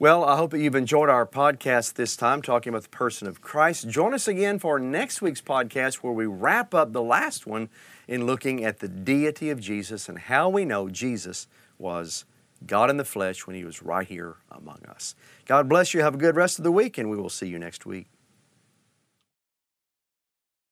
Well, 0.00 0.24
I 0.24 0.36
hope 0.36 0.52
that 0.52 0.60
you've 0.60 0.76
enjoyed 0.76 1.08
our 1.08 1.26
podcast 1.26 1.94
this 1.94 2.16
time 2.16 2.40
talking 2.40 2.70
about 2.70 2.84
the 2.84 2.88
person 2.88 3.26
of 3.26 3.40
Christ. 3.40 3.88
Join 3.88 4.14
us 4.14 4.28
again 4.28 4.60
for 4.60 4.78
next 4.78 5.20
week's 5.20 5.40
podcast 5.40 5.96
where 5.96 6.12
we 6.12 6.26
wrap 6.26 6.72
up 6.72 6.92
the 6.92 7.02
last 7.02 7.48
one 7.48 7.68
in 8.06 8.24
looking 8.24 8.64
at 8.64 8.78
the 8.78 8.86
deity 8.86 9.50
of 9.50 9.58
Jesus 9.58 10.08
and 10.08 10.16
how 10.16 10.48
we 10.48 10.64
know 10.64 10.88
Jesus 10.88 11.48
was 11.76 12.24
God 12.66 12.90
in 12.90 12.96
the 12.96 13.04
flesh 13.04 13.46
when 13.46 13.56
He 13.56 13.64
was 13.64 13.82
right 13.82 14.06
here 14.06 14.36
among 14.50 14.80
us. 14.88 15.14
God 15.46 15.68
bless 15.68 15.94
you. 15.94 16.00
Have 16.00 16.14
a 16.14 16.18
good 16.18 16.36
rest 16.36 16.58
of 16.58 16.64
the 16.64 16.72
week, 16.72 16.98
and 16.98 17.10
we 17.10 17.16
will 17.16 17.30
see 17.30 17.46
you 17.46 17.58
next 17.58 17.86
week. 17.86 18.08